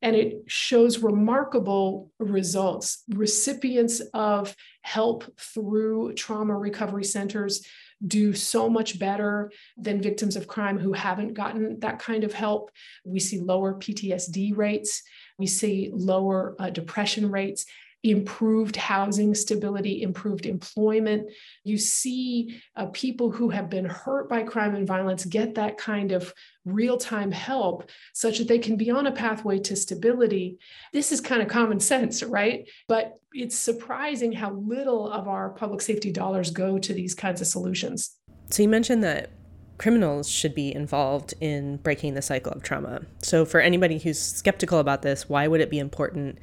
and 0.02 0.16
it 0.16 0.44
shows 0.46 0.98
remarkable 0.98 2.10
results. 2.18 3.04
Recipients 3.10 4.00
of 4.14 4.54
help 4.82 5.24
through 5.38 6.14
trauma 6.14 6.56
recovery 6.56 7.04
centers 7.04 7.66
do 8.06 8.32
so 8.32 8.68
much 8.68 8.98
better 8.98 9.52
than 9.76 10.00
victims 10.00 10.36
of 10.36 10.46
crime 10.46 10.78
who 10.78 10.94
haven't 10.94 11.34
gotten 11.34 11.78
that 11.80 11.98
kind 11.98 12.24
of 12.24 12.32
help. 12.32 12.70
We 13.04 13.20
see 13.20 13.40
lower 13.40 13.74
PTSD 13.74 14.56
rates, 14.56 15.02
we 15.38 15.46
see 15.46 15.90
lower 15.92 16.56
uh, 16.58 16.70
depression 16.70 17.30
rates, 17.30 17.66
improved 18.02 18.76
housing 18.76 19.34
stability, 19.34 20.02
improved 20.02 20.46
employment. 20.46 21.30
You 21.64 21.76
see 21.78 22.60
uh, 22.76 22.86
people 22.86 23.30
who 23.30 23.50
have 23.50 23.68
been 23.68 23.84
hurt 23.84 24.28
by 24.28 24.42
crime 24.42 24.74
and 24.74 24.86
violence 24.86 25.24
get 25.24 25.54
that 25.56 25.76
kind 25.76 26.12
of 26.12 26.32
real 26.64 26.96
time 26.96 27.30
help 27.30 27.90
such 28.14 28.38
that 28.38 28.48
they 28.48 28.58
can 28.58 28.76
be 28.76 28.90
on 28.90 29.06
a 29.06 29.12
pathway 29.12 29.58
to 29.58 29.76
stability. 29.76 30.58
This 30.92 31.12
is 31.12 31.20
kind 31.20 31.42
of 31.42 31.48
common 31.48 31.80
sense, 31.80 32.22
right? 32.22 32.68
But 32.88 33.18
it's 33.32 33.56
surprising 33.56 34.32
how 34.32 34.52
little 34.52 35.10
of 35.10 35.28
our 35.28 35.50
public 35.50 35.82
safety 35.82 36.10
dollars 36.10 36.50
go 36.50 36.78
to 36.78 36.94
these 36.94 37.14
kinds 37.14 37.40
of 37.40 37.46
solutions. 37.46 38.16
So 38.50 38.62
you 38.62 38.68
mentioned 38.68 39.04
that 39.04 39.30
criminals 39.78 40.28
should 40.28 40.54
be 40.54 40.74
involved 40.74 41.32
in 41.40 41.78
breaking 41.78 42.14
the 42.14 42.20
cycle 42.20 42.52
of 42.52 42.62
trauma. 42.62 43.00
So, 43.22 43.46
for 43.46 43.60
anybody 43.60 43.98
who's 43.98 44.20
skeptical 44.20 44.78
about 44.78 45.00
this, 45.00 45.26
why 45.26 45.48
would 45.48 45.62
it 45.62 45.70
be 45.70 45.78
important 45.78 46.38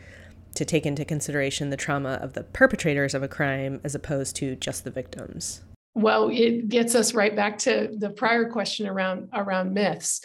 to 0.58 0.66
take 0.66 0.86
into 0.86 1.06
consideration 1.06 1.70
the 1.70 1.78
trauma 1.78 2.20
of 2.22 2.34
the 2.34 2.44
perpetrators 2.44 3.14
of 3.14 3.24
a 3.24 3.28
crime 3.28 3.80
as 3.84 3.96
opposed 3.96 4.36
to 4.38 4.56
just 4.56 4.84
the 4.84 4.92
victims? 4.92 5.62
Well, 5.94 6.30
it 6.30 6.70
gets 6.70 6.94
us 6.94 7.14
right 7.14 7.36
back 7.36 7.58
to 7.60 7.90
the 7.98 8.10
prior 8.10 8.50
question 8.50 8.88
around 8.88 9.30
around 9.34 9.74
myths. 9.74 10.22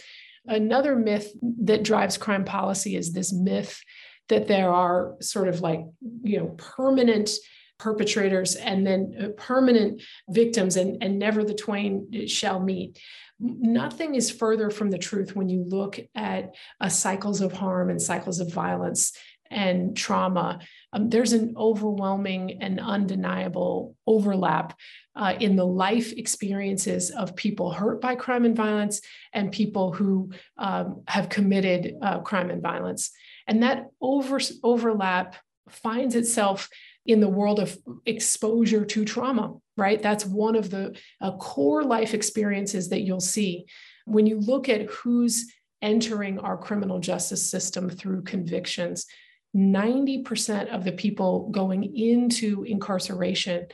Another 0.46 0.96
myth 0.96 1.32
that 1.62 1.84
drives 1.84 2.18
crime 2.18 2.44
policy 2.44 2.96
is 2.96 3.12
this 3.12 3.32
myth 3.32 3.80
that 4.28 4.48
there 4.48 4.70
are 4.70 5.14
sort 5.20 5.48
of 5.48 5.60
like, 5.60 5.80
you 6.22 6.38
know, 6.38 6.54
permanent 6.58 7.30
perpetrators 7.78 8.54
and 8.54 8.86
then 8.86 9.14
uh, 9.20 9.28
permanent 9.36 10.02
victims 10.28 10.76
and, 10.76 11.02
and 11.02 11.18
never 11.18 11.42
the 11.42 11.54
twain 11.54 12.28
shall 12.28 12.60
meet 12.60 12.98
nothing 13.42 14.14
is 14.14 14.30
further 14.30 14.70
from 14.70 14.90
the 14.90 14.98
truth 14.98 15.34
when 15.34 15.48
you 15.48 15.64
look 15.64 15.98
at 16.14 16.54
uh, 16.80 16.88
cycles 16.88 17.40
of 17.40 17.52
harm 17.52 17.90
and 17.90 18.00
cycles 18.00 18.40
of 18.40 18.52
violence 18.52 19.16
and 19.52 19.96
trauma, 19.96 20.60
um, 20.92 21.08
there's 21.08 21.32
an 21.32 21.54
overwhelming 21.56 22.62
and 22.62 22.80
undeniable 22.80 23.96
overlap 24.06 24.78
uh, 25.14 25.34
in 25.38 25.56
the 25.56 25.66
life 25.66 26.12
experiences 26.12 27.10
of 27.10 27.36
people 27.36 27.70
hurt 27.70 28.00
by 28.00 28.14
crime 28.14 28.44
and 28.44 28.56
violence 28.56 29.00
and 29.32 29.52
people 29.52 29.92
who 29.92 30.30
um, 30.58 31.02
have 31.06 31.28
committed 31.28 31.94
uh, 32.02 32.20
crime 32.20 32.50
and 32.50 32.62
violence. 32.62 33.10
And 33.46 33.62
that 33.62 33.86
over, 34.00 34.40
overlap 34.62 35.36
finds 35.68 36.14
itself 36.14 36.68
in 37.04 37.20
the 37.20 37.28
world 37.28 37.58
of 37.58 37.76
exposure 38.06 38.84
to 38.84 39.04
trauma, 39.04 39.54
right? 39.76 40.00
That's 40.00 40.24
one 40.24 40.54
of 40.54 40.70
the 40.70 40.96
uh, 41.20 41.36
core 41.36 41.82
life 41.82 42.14
experiences 42.14 42.88
that 42.90 43.00
you'll 43.00 43.20
see. 43.20 43.66
When 44.04 44.26
you 44.26 44.38
look 44.38 44.68
at 44.68 44.82
who's 44.82 45.52
entering 45.80 46.38
our 46.38 46.56
criminal 46.56 47.00
justice 47.00 47.50
system 47.50 47.90
through 47.90 48.22
convictions, 48.22 49.06
90% 49.54 50.68
of 50.68 50.84
the 50.84 50.92
people 50.92 51.50
going 51.50 51.96
into 51.96 52.64
incarceration 52.64 53.66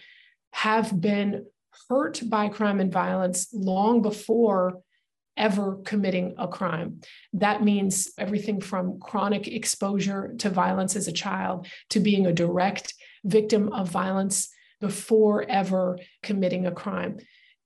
have 0.52 1.00
been 1.00 1.46
hurt 1.88 2.20
by 2.28 2.48
crime 2.48 2.80
and 2.80 2.92
violence 2.92 3.48
long 3.52 4.02
before 4.02 4.80
ever 5.36 5.76
committing 5.84 6.34
a 6.36 6.48
crime. 6.48 7.00
That 7.32 7.62
means 7.62 8.10
everything 8.18 8.60
from 8.60 8.98
chronic 8.98 9.46
exposure 9.46 10.34
to 10.38 10.50
violence 10.50 10.96
as 10.96 11.06
a 11.06 11.12
child 11.12 11.68
to 11.90 12.00
being 12.00 12.26
a 12.26 12.32
direct 12.32 12.94
victim 13.24 13.72
of 13.72 13.88
violence 13.88 14.48
before 14.80 15.44
ever 15.48 15.98
committing 16.22 16.66
a 16.66 16.72
crime 16.72 17.18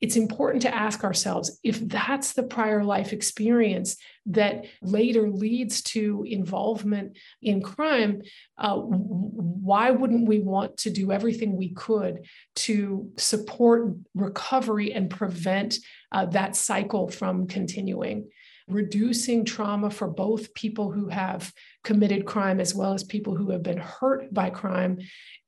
it's 0.02 0.16
important 0.16 0.62
to 0.62 0.74
ask 0.74 1.04
ourselves 1.04 1.60
if 1.62 1.78
that's 1.88 2.32
the 2.32 2.42
prior 2.42 2.82
life 2.82 3.12
experience 3.12 3.96
that 4.26 4.64
later 4.82 5.30
leads 5.30 5.80
to 5.80 6.26
involvement 6.28 7.16
in 7.40 7.62
crime, 7.62 8.22
uh, 8.58 8.74
why 8.76 9.92
wouldn't 9.92 10.26
we 10.26 10.40
want 10.40 10.76
to 10.78 10.90
do 10.90 11.12
everything 11.12 11.56
we 11.56 11.72
could 11.72 12.26
to 12.56 13.12
support 13.16 13.94
recovery 14.14 14.92
and 14.92 15.08
prevent 15.08 15.76
uh, 16.10 16.26
that 16.26 16.56
cycle 16.56 17.08
from 17.08 17.46
continuing? 17.46 18.28
Reducing 18.68 19.44
trauma 19.44 19.88
for 19.90 20.08
both 20.08 20.52
people 20.54 20.90
who 20.90 21.08
have 21.08 21.52
committed 21.84 22.26
crime 22.26 22.58
as 22.58 22.74
well 22.74 22.92
as 22.92 23.04
people 23.04 23.36
who 23.36 23.50
have 23.50 23.62
been 23.62 23.78
hurt 23.78 24.34
by 24.34 24.50
crime 24.50 24.98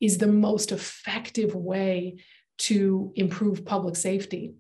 is 0.01 0.19
the 0.19 0.29
most 0.29 0.71
effective 0.71 1.57
way 1.57 2.17
to 2.59 3.13
improve 3.17 3.65
public 3.65 3.97
safety. 3.97 4.55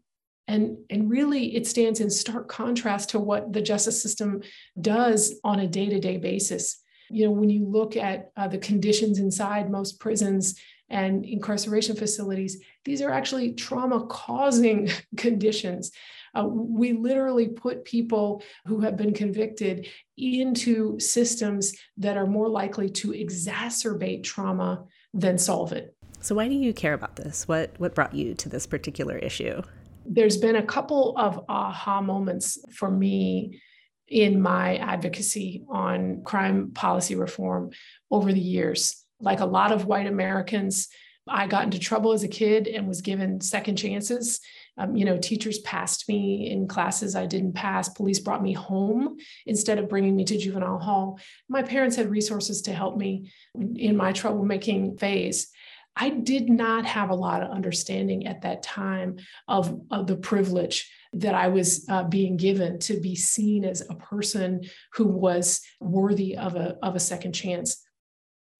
And, 0.46 0.76
and 0.90 1.10
really, 1.10 1.56
it 1.56 1.66
stands 1.66 2.00
in 2.00 2.10
stark 2.10 2.48
contrast 2.48 3.10
to 3.10 3.18
what 3.18 3.52
the 3.52 3.62
justice 3.62 4.02
system 4.02 4.42
does 4.80 5.40
on 5.42 5.60
a 5.60 5.66
day 5.66 5.88
to 5.88 5.98
day 5.98 6.18
basis. 6.18 6.82
You 7.10 7.26
know, 7.26 7.32
when 7.32 7.50
you 7.50 7.66
look 7.66 7.96
at 7.96 8.30
uh, 8.36 8.48
the 8.48 8.58
conditions 8.58 9.18
inside 9.18 9.70
most 9.70 10.00
prisons 10.00 10.60
and 10.90 11.24
incarceration 11.24 11.96
facilities, 11.96 12.62
these 12.84 13.00
are 13.00 13.10
actually 13.10 13.54
trauma 13.54 14.06
causing 14.06 14.90
conditions. 15.16 15.92
Uh, 16.34 16.46
we 16.46 16.92
literally 16.92 17.48
put 17.48 17.84
people 17.84 18.42
who 18.66 18.80
have 18.80 18.96
been 18.96 19.14
convicted 19.14 19.88
into 20.16 20.98
systems 20.98 21.74
that 21.96 22.16
are 22.16 22.26
more 22.26 22.48
likely 22.48 22.90
to 22.90 23.12
exacerbate 23.12 24.24
trauma 24.24 24.84
than 25.12 25.38
solve 25.38 25.72
it. 25.72 25.94
So 26.24 26.34
why 26.34 26.48
do 26.48 26.54
you 26.54 26.72
care 26.72 26.94
about 26.94 27.16
this? 27.16 27.46
What 27.46 27.74
what 27.76 27.94
brought 27.94 28.14
you 28.14 28.34
to 28.36 28.48
this 28.48 28.66
particular 28.66 29.18
issue? 29.18 29.60
There's 30.06 30.38
been 30.38 30.56
a 30.56 30.62
couple 30.62 31.14
of 31.18 31.44
aha 31.50 32.00
moments 32.00 32.58
for 32.72 32.90
me 32.90 33.60
in 34.08 34.40
my 34.40 34.76
advocacy 34.78 35.64
on 35.68 36.22
crime 36.24 36.70
policy 36.72 37.14
reform 37.14 37.72
over 38.10 38.32
the 38.32 38.40
years. 38.40 39.04
Like 39.20 39.40
a 39.40 39.44
lot 39.44 39.70
of 39.70 39.84
white 39.84 40.06
Americans, 40.06 40.88
I 41.28 41.46
got 41.46 41.64
into 41.64 41.78
trouble 41.78 42.12
as 42.12 42.22
a 42.22 42.28
kid 42.28 42.68
and 42.68 42.88
was 42.88 43.02
given 43.02 43.42
second 43.42 43.76
chances. 43.76 44.40
Um, 44.78 44.96
you 44.96 45.04
know, 45.04 45.18
teachers 45.18 45.58
passed 45.58 46.08
me 46.08 46.50
in 46.50 46.68
classes 46.68 47.14
I 47.14 47.26
didn't 47.26 47.52
pass. 47.52 47.90
Police 47.90 48.20
brought 48.20 48.42
me 48.42 48.54
home 48.54 49.18
instead 49.44 49.78
of 49.78 49.90
bringing 49.90 50.16
me 50.16 50.24
to 50.24 50.38
juvenile 50.38 50.78
hall. 50.78 51.20
My 51.50 51.62
parents 51.62 51.96
had 51.96 52.10
resources 52.10 52.62
to 52.62 52.72
help 52.72 52.96
me 52.96 53.30
in 53.54 53.94
my 53.94 54.12
troublemaking 54.12 54.98
phase. 54.98 55.50
I 55.96 56.10
did 56.10 56.48
not 56.48 56.84
have 56.86 57.10
a 57.10 57.14
lot 57.14 57.42
of 57.42 57.50
understanding 57.50 58.26
at 58.26 58.42
that 58.42 58.62
time 58.62 59.16
of, 59.46 59.80
of 59.90 60.06
the 60.06 60.16
privilege 60.16 60.90
that 61.12 61.34
I 61.34 61.48
was 61.48 61.86
uh, 61.88 62.02
being 62.02 62.36
given 62.36 62.80
to 62.80 62.98
be 62.98 63.14
seen 63.14 63.64
as 63.64 63.80
a 63.88 63.94
person 63.94 64.62
who 64.94 65.06
was 65.06 65.60
worthy 65.80 66.36
of 66.36 66.56
a, 66.56 66.76
of 66.82 66.96
a 66.96 67.00
second 67.00 67.32
chance. 67.32 67.84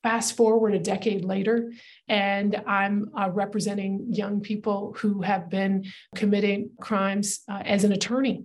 fast 0.04 0.36
forward 0.36 0.74
a 0.74 0.78
decade 0.78 1.24
later, 1.24 1.72
and 2.08 2.62
I'm 2.66 3.10
uh, 3.18 3.30
representing 3.30 4.06
young 4.10 4.42
people 4.42 4.94
who 4.98 5.22
have 5.22 5.48
been 5.48 5.86
committing 6.14 6.70
crimes 6.78 7.40
uh, 7.50 7.62
as 7.64 7.84
an 7.84 7.92
attorney. 7.92 8.44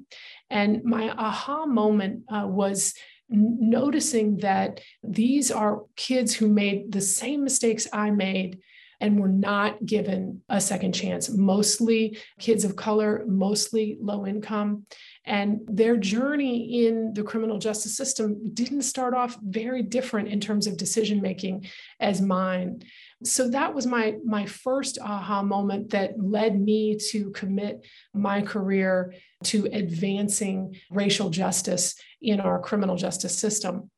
And 0.49 0.83
my 0.85 1.09
aha 1.09 1.65
moment 1.65 2.23
uh, 2.31 2.47
was 2.47 2.93
noticing 3.29 4.37
that 4.37 4.79
these 5.03 5.51
are 5.51 5.83
kids 5.97 6.33
who 6.33 6.47
made 6.47 6.93
the 6.93 7.01
same 7.01 7.43
mistakes 7.43 7.87
I 7.93 8.09
made 8.09 8.59
and 9.01 9.19
were 9.19 9.29
not 9.29 9.85
given 9.85 10.41
a 10.49 10.59
second 10.59 10.93
chance. 10.93 11.29
Mostly 11.29 12.17
kids 12.39 12.63
of 12.63 12.75
color, 12.75 13.23
mostly 13.27 13.97
low 14.01 14.25
income. 14.25 14.85
And 15.25 15.61
their 15.67 15.95
journey 15.95 16.85
in 16.85 17.13
the 17.13 17.23
criminal 17.23 17.59
justice 17.59 17.95
system 17.95 18.53
didn't 18.53 18.81
start 18.81 19.13
off 19.13 19.37
very 19.41 19.83
different 19.83 20.29
in 20.29 20.39
terms 20.39 20.67
of 20.67 20.77
decision 20.77 21.21
making 21.21 21.67
as 21.99 22.21
mine. 22.21 22.81
So 23.23 23.49
that 23.49 23.73
was 23.73 23.85
my 23.85 24.15
my 24.25 24.45
first 24.45 24.97
aha 25.01 25.43
moment 25.43 25.91
that 25.91 26.13
led 26.17 26.59
me 26.59 26.97
to 27.11 27.31
commit 27.31 27.85
my 28.13 28.41
career 28.41 29.13
to 29.45 29.65
advancing 29.71 30.75
racial 30.89 31.29
justice 31.29 31.95
in 32.21 32.39
our 32.39 32.59
criminal 32.59 32.95
justice 32.95 33.37
system. 33.37 33.89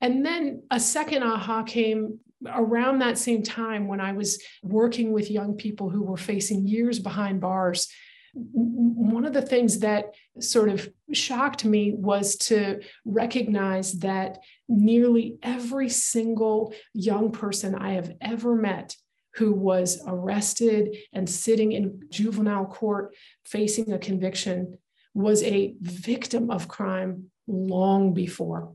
And 0.00 0.24
then 0.24 0.62
a 0.70 0.80
second 0.80 1.22
aha 1.22 1.62
came 1.62 2.20
around 2.46 2.98
that 2.98 3.18
same 3.18 3.42
time 3.42 3.88
when 3.88 4.00
I 4.00 4.12
was 4.12 4.42
working 4.62 5.12
with 5.12 5.30
young 5.30 5.54
people 5.54 5.90
who 5.90 6.02
were 6.02 6.16
facing 6.16 6.66
years 6.66 6.98
behind 6.98 7.40
bars. 7.40 7.88
One 8.34 9.24
of 9.24 9.32
the 9.32 9.42
things 9.42 9.78
that 9.80 10.14
sort 10.40 10.68
of 10.68 10.88
shocked 11.12 11.64
me 11.64 11.94
was 11.96 12.36
to 12.36 12.82
recognize 13.04 13.92
that 14.00 14.38
nearly 14.68 15.38
every 15.42 15.88
single 15.88 16.74
young 16.92 17.32
person 17.32 17.74
I 17.74 17.92
have 17.92 18.12
ever 18.20 18.54
met 18.54 18.94
who 19.36 19.52
was 19.52 20.02
arrested 20.06 20.96
and 21.12 21.28
sitting 21.28 21.72
in 21.72 22.00
juvenile 22.10 22.66
court 22.66 23.14
facing 23.44 23.92
a 23.92 23.98
conviction 23.98 24.78
was 25.14 25.42
a 25.42 25.74
victim 25.80 26.50
of 26.50 26.68
crime 26.68 27.30
long 27.46 28.12
before 28.12 28.74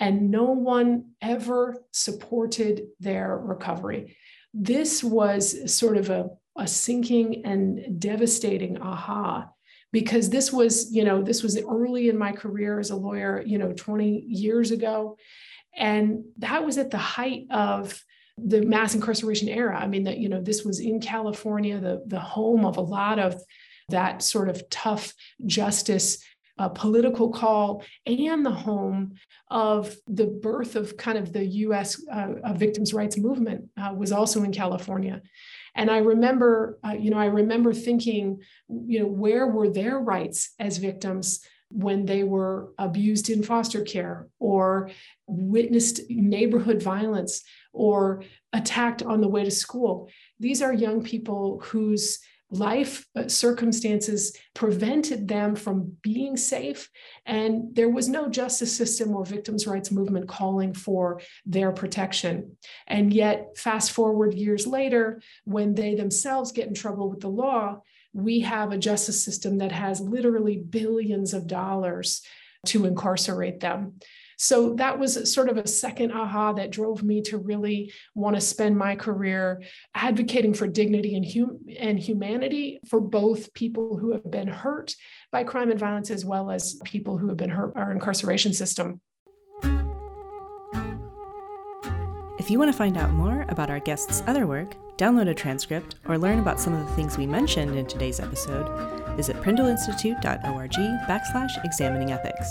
and 0.00 0.30
no 0.30 0.44
one 0.44 1.10
ever 1.20 1.82
supported 1.92 2.88
their 3.00 3.36
recovery. 3.36 4.16
This 4.54 5.02
was 5.02 5.74
sort 5.74 5.96
of 5.96 6.10
a, 6.10 6.30
a 6.56 6.66
sinking 6.66 7.44
and 7.44 8.00
devastating 8.00 8.80
aha 8.80 9.48
because 9.92 10.30
this 10.30 10.52
was 10.52 10.92
you 10.92 11.04
know 11.04 11.22
this 11.22 11.42
was 11.42 11.58
early 11.62 12.08
in 12.08 12.18
my 12.18 12.32
career 12.32 12.78
as 12.78 12.90
a 12.90 12.96
lawyer 12.96 13.42
you 13.46 13.58
know 13.58 13.72
20 13.72 14.24
years 14.26 14.70
ago 14.70 15.16
and 15.76 16.24
that 16.38 16.64
was 16.64 16.78
at 16.78 16.90
the 16.90 16.98
height 16.98 17.46
of 17.50 18.02
the 18.36 18.62
mass 18.62 18.94
incarceration 18.94 19.48
era 19.48 19.78
i 19.78 19.86
mean 19.86 20.04
that 20.04 20.18
you 20.18 20.28
know 20.28 20.40
this 20.40 20.64
was 20.64 20.80
in 20.80 21.00
california 21.00 21.80
the 21.80 22.02
the 22.06 22.20
home 22.20 22.64
of 22.64 22.76
a 22.76 22.82
lot 22.82 23.18
of 23.18 23.40
that 23.88 24.22
sort 24.22 24.48
of 24.48 24.68
tough 24.68 25.14
justice 25.46 26.22
a 26.58 26.68
political 26.68 27.30
call 27.30 27.84
and 28.06 28.44
the 28.44 28.50
home 28.50 29.14
of 29.50 29.94
the 30.06 30.26
birth 30.26 30.76
of 30.76 30.96
kind 30.96 31.16
of 31.16 31.32
the 31.32 31.46
US 31.46 32.02
uh, 32.12 32.52
victims' 32.54 32.92
rights 32.92 33.16
movement 33.16 33.68
uh, 33.80 33.92
was 33.96 34.12
also 34.12 34.42
in 34.42 34.52
California. 34.52 35.22
And 35.74 35.90
I 35.90 35.98
remember, 35.98 36.78
uh, 36.84 36.92
you 36.92 37.10
know, 37.10 37.18
I 37.18 37.26
remember 37.26 37.72
thinking, 37.72 38.40
you 38.68 39.00
know, 39.00 39.06
where 39.06 39.46
were 39.46 39.70
their 39.70 39.98
rights 39.98 40.54
as 40.58 40.78
victims 40.78 41.40
when 41.70 42.06
they 42.06 42.24
were 42.24 42.72
abused 42.78 43.30
in 43.30 43.42
foster 43.42 43.82
care 43.82 44.26
or 44.38 44.90
witnessed 45.26 46.00
neighborhood 46.08 46.82
violence 46.82 47.44
or 47.72 48.24
attacked 48.52 49.02
on 49.02 49.20
the 49.20 49.28
way 49.28 49.44
to 49.44 49.50
school? 49.50 50.10
These 50.40 50.62
are 50.62 50.72
young 50.72 51.02
people 51.04 51.60
whose 51.62 52.18
life 52.50 53.06
uh, 53.14 53.28
circumstances 53.28 54.36
prevented 54.54 55.28
them 55.28 55.54
from 55.54 55.92
being 56.02 56.36
safe. 56.36 56.88
And 57.26 57.74
there 57.74 57.90
was 57.90 58.08
no 58.08 58.28
justice 58.28 58.74
system 58.74 59.14
or 59.14 59.24
victims 59.24 59.66
rights 59.66 59.90
movement 59.90 60.28
calling 60.28 60.72
for 60.72 61.20
their 61.44 61.72
protection. 61.72 62.56
And 62.86 63.12
yet 63.12 63.58
fast 63.58 63.92
forward 63.92 64.34
years 64.34 64.66
later 64.66 65.20
when 65.44 65.74
they 65.74 65.94
themselves 65.94 66.52
get 66.52 66.68
in 66.68 66.74
trouble 66.74 67.10
with 67.10 67.20
the 67.20 67.28
law 67.28 67.82
we 68.14 68.40
have 68.40 68.72
a 68.72 68.78
justice 68.78 69.22
system 69.22 69.58
that 69.58 69.72
has 69.72 70.00
literally 70.00 70.56
billions 70.56 71.34
of 71.34 71.46
dollars 71.46 72.22
to 72.66 72.86
incarcerate 72.86 73.60
them 73.60 73.94
so 74.38 74.74
that 74.74 74.98
was 74.98 75.32
sort 75.32 75.48
of 75.48 75.56
a 75.56 75.66
second 75.66 76.12
aha 76.12 76.52
that 76.52 76.70
drove 76.70 77.02
me 77.02 77.22
to 77.22 77.38
really 77.38 77.92
want 78.14 78.36
to 78.36 78.40
spend 78.40 78.78
my 78.78 78.94
career 78.94 79.62
advocating 79.94 80.54
for 80.54 80.68
dignity 80.68 81.16
and, 81.16 81.26
hum- 81.26 81.58
and 81.76 81.98
humanity 81.98 82.78
for 82.88 83.00
both 83.00 83.52
people 83.52 83.98
who 83.98 84.12
have 84.12 84.30
been 84.30 84.46
hurt 84.46 84.94
by 85.32 85.42
crime 85.42 85.72
and 85.72 85.80
violence 85.80 86.10
as 86.10 86.24
well 86.24 86.52
as 86.52 86.80
people 86.84 87.18
who 87.18 87.26
have 87.28 87.36
been 87.36 87.50
hurt 87.50 87.74
by 87.74 87.80
our 87.80 87.92
incarceration 87.92 88.54
system. 88.54 89.00
If 92.38 92.48
you 92.48 92.58
want 92.60 92.70
to 92.70 92.78
find 92.78 92.96
out 92.96 93.10
more 93.10 93.44
about 93.48 93.70
our 93.70 93.80
guests' 93.80 94.22
other 94.28 94.46
work, 94.46 94.76
download 94.96 95.28
a 95.28 95.34
transcript, 95.34 95.96
or 96.06 96.16
learn 96.16 96.38
about 96.38 96.60
some 96.60 96.72
of 96.72 96.86
the 96.86 96.94
things 96.94 97.18
we 97.18 97.26
mentioned 97.26 97.76
in 97.76 97.86
today's 97.86 98.20
episode, 98.20 98.68
visit 99.16 99.36
prindleinstitute.org 99.42 100.72
backslash 100.72 101.64
examining 101.64 102.12
ethics. 102.12 102.48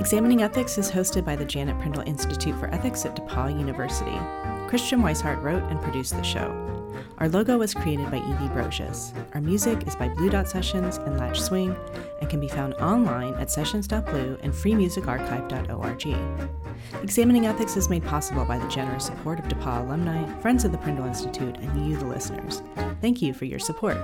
Examining 0.00 0.42
Ethics 0.42 0.78
is 0.78 0.90
hosted 0.90 1.24
by 1.24 1.34
the 1.34 1.44
Janet 1.44 1.76
Prindle 1.80 2.06
Institute 2.06 2.56
for 2.60 2.72
Ethics 2.72 3.04
at 3.04 3.16
DePauw 3.16 3.58
University. 3.58 4.16
Christiane 4.68 5.02
Wisehart 5.02 5.42
wrote 5.42 5.64
and 5.64 5.82
produced 5.82 6.16
the 6.16 6.22
show. 6.22 6.54
Our 7.18 7.28
logo 7.28 7.58
was 7.58 7.74
created 7.74 8.08
by 8.08 8.18
Evie 8.18 8.54
Brocious. 8.54 9.12
Our 9.34 9.40
music 9.40 9.88
is 9.88 9.96
by 9.96 10.08
Blue 10.08 10.30
Dot 10.30 10.48
Sessions 10.48 10.98
and 10.98 11.18
Latch 11.18 11.40
Swing 11.40 11.76
and 12.20 12.30
can 12.30 12.38
be 12.38 12.46
found 12.46 12.74
online 12.74 13.34
at 13.34 13.50
sessions.blue 13.50 14.38
and 14.40 14.52
freemusicarchive.org. 14.52 17.02
Examining 17.02 17.46
Ethics 17.46 17.76
is 17.76 17.90
made 17.90 18.04
possible 18.04 18.44
by 18.44 18.58
the 18.58 18.68
generous 18.68 19.06
support 19.06 19.40
of 19.40 19.46
DePauw 19.46 19.84
alumni, 19.84 20.32
friends 20.40 20.64
of 20.64 20.70
the 20.70 20.78
Prindle 20.78 21.06
Institute, 21.06 21.56
and 21.56 21.90
you, 21.90 21.96
the 21.96 22.06
listeners. 22.06 22.62
Thank 23.00 23.20
you 23.20 23.34
for 23.34 23.46
your 23.46 23.58
support. 23.58 23.96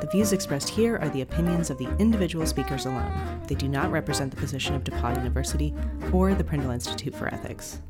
The 0.00 0.06
views 0.06 0.32
expressed 0.32 0.68
here 0.68 0.96
are 0.98 1.08
the 1.08 1.22
opinions 1.22 1.70
of 1.70 1.78
the 1.78 1.88
individual 1.98 2.46
speakers 2.46 2.86
alone. 2.86 3.42
They 3.48 3.56
do 3.56 3.68
not 3.68 3.90
represent 3.90 4.30
the 4.30 4.36
position 4.36 4.76
of 4.76 4.84
DePauw 4.84 5.16
University 5.16 5.74
or 6.12 6.34
the 6.34 6.44
Prindle 6.44 6.70
Institute 6.70 7.16
for 7.16 7.26
Ethics. 7.34 7.80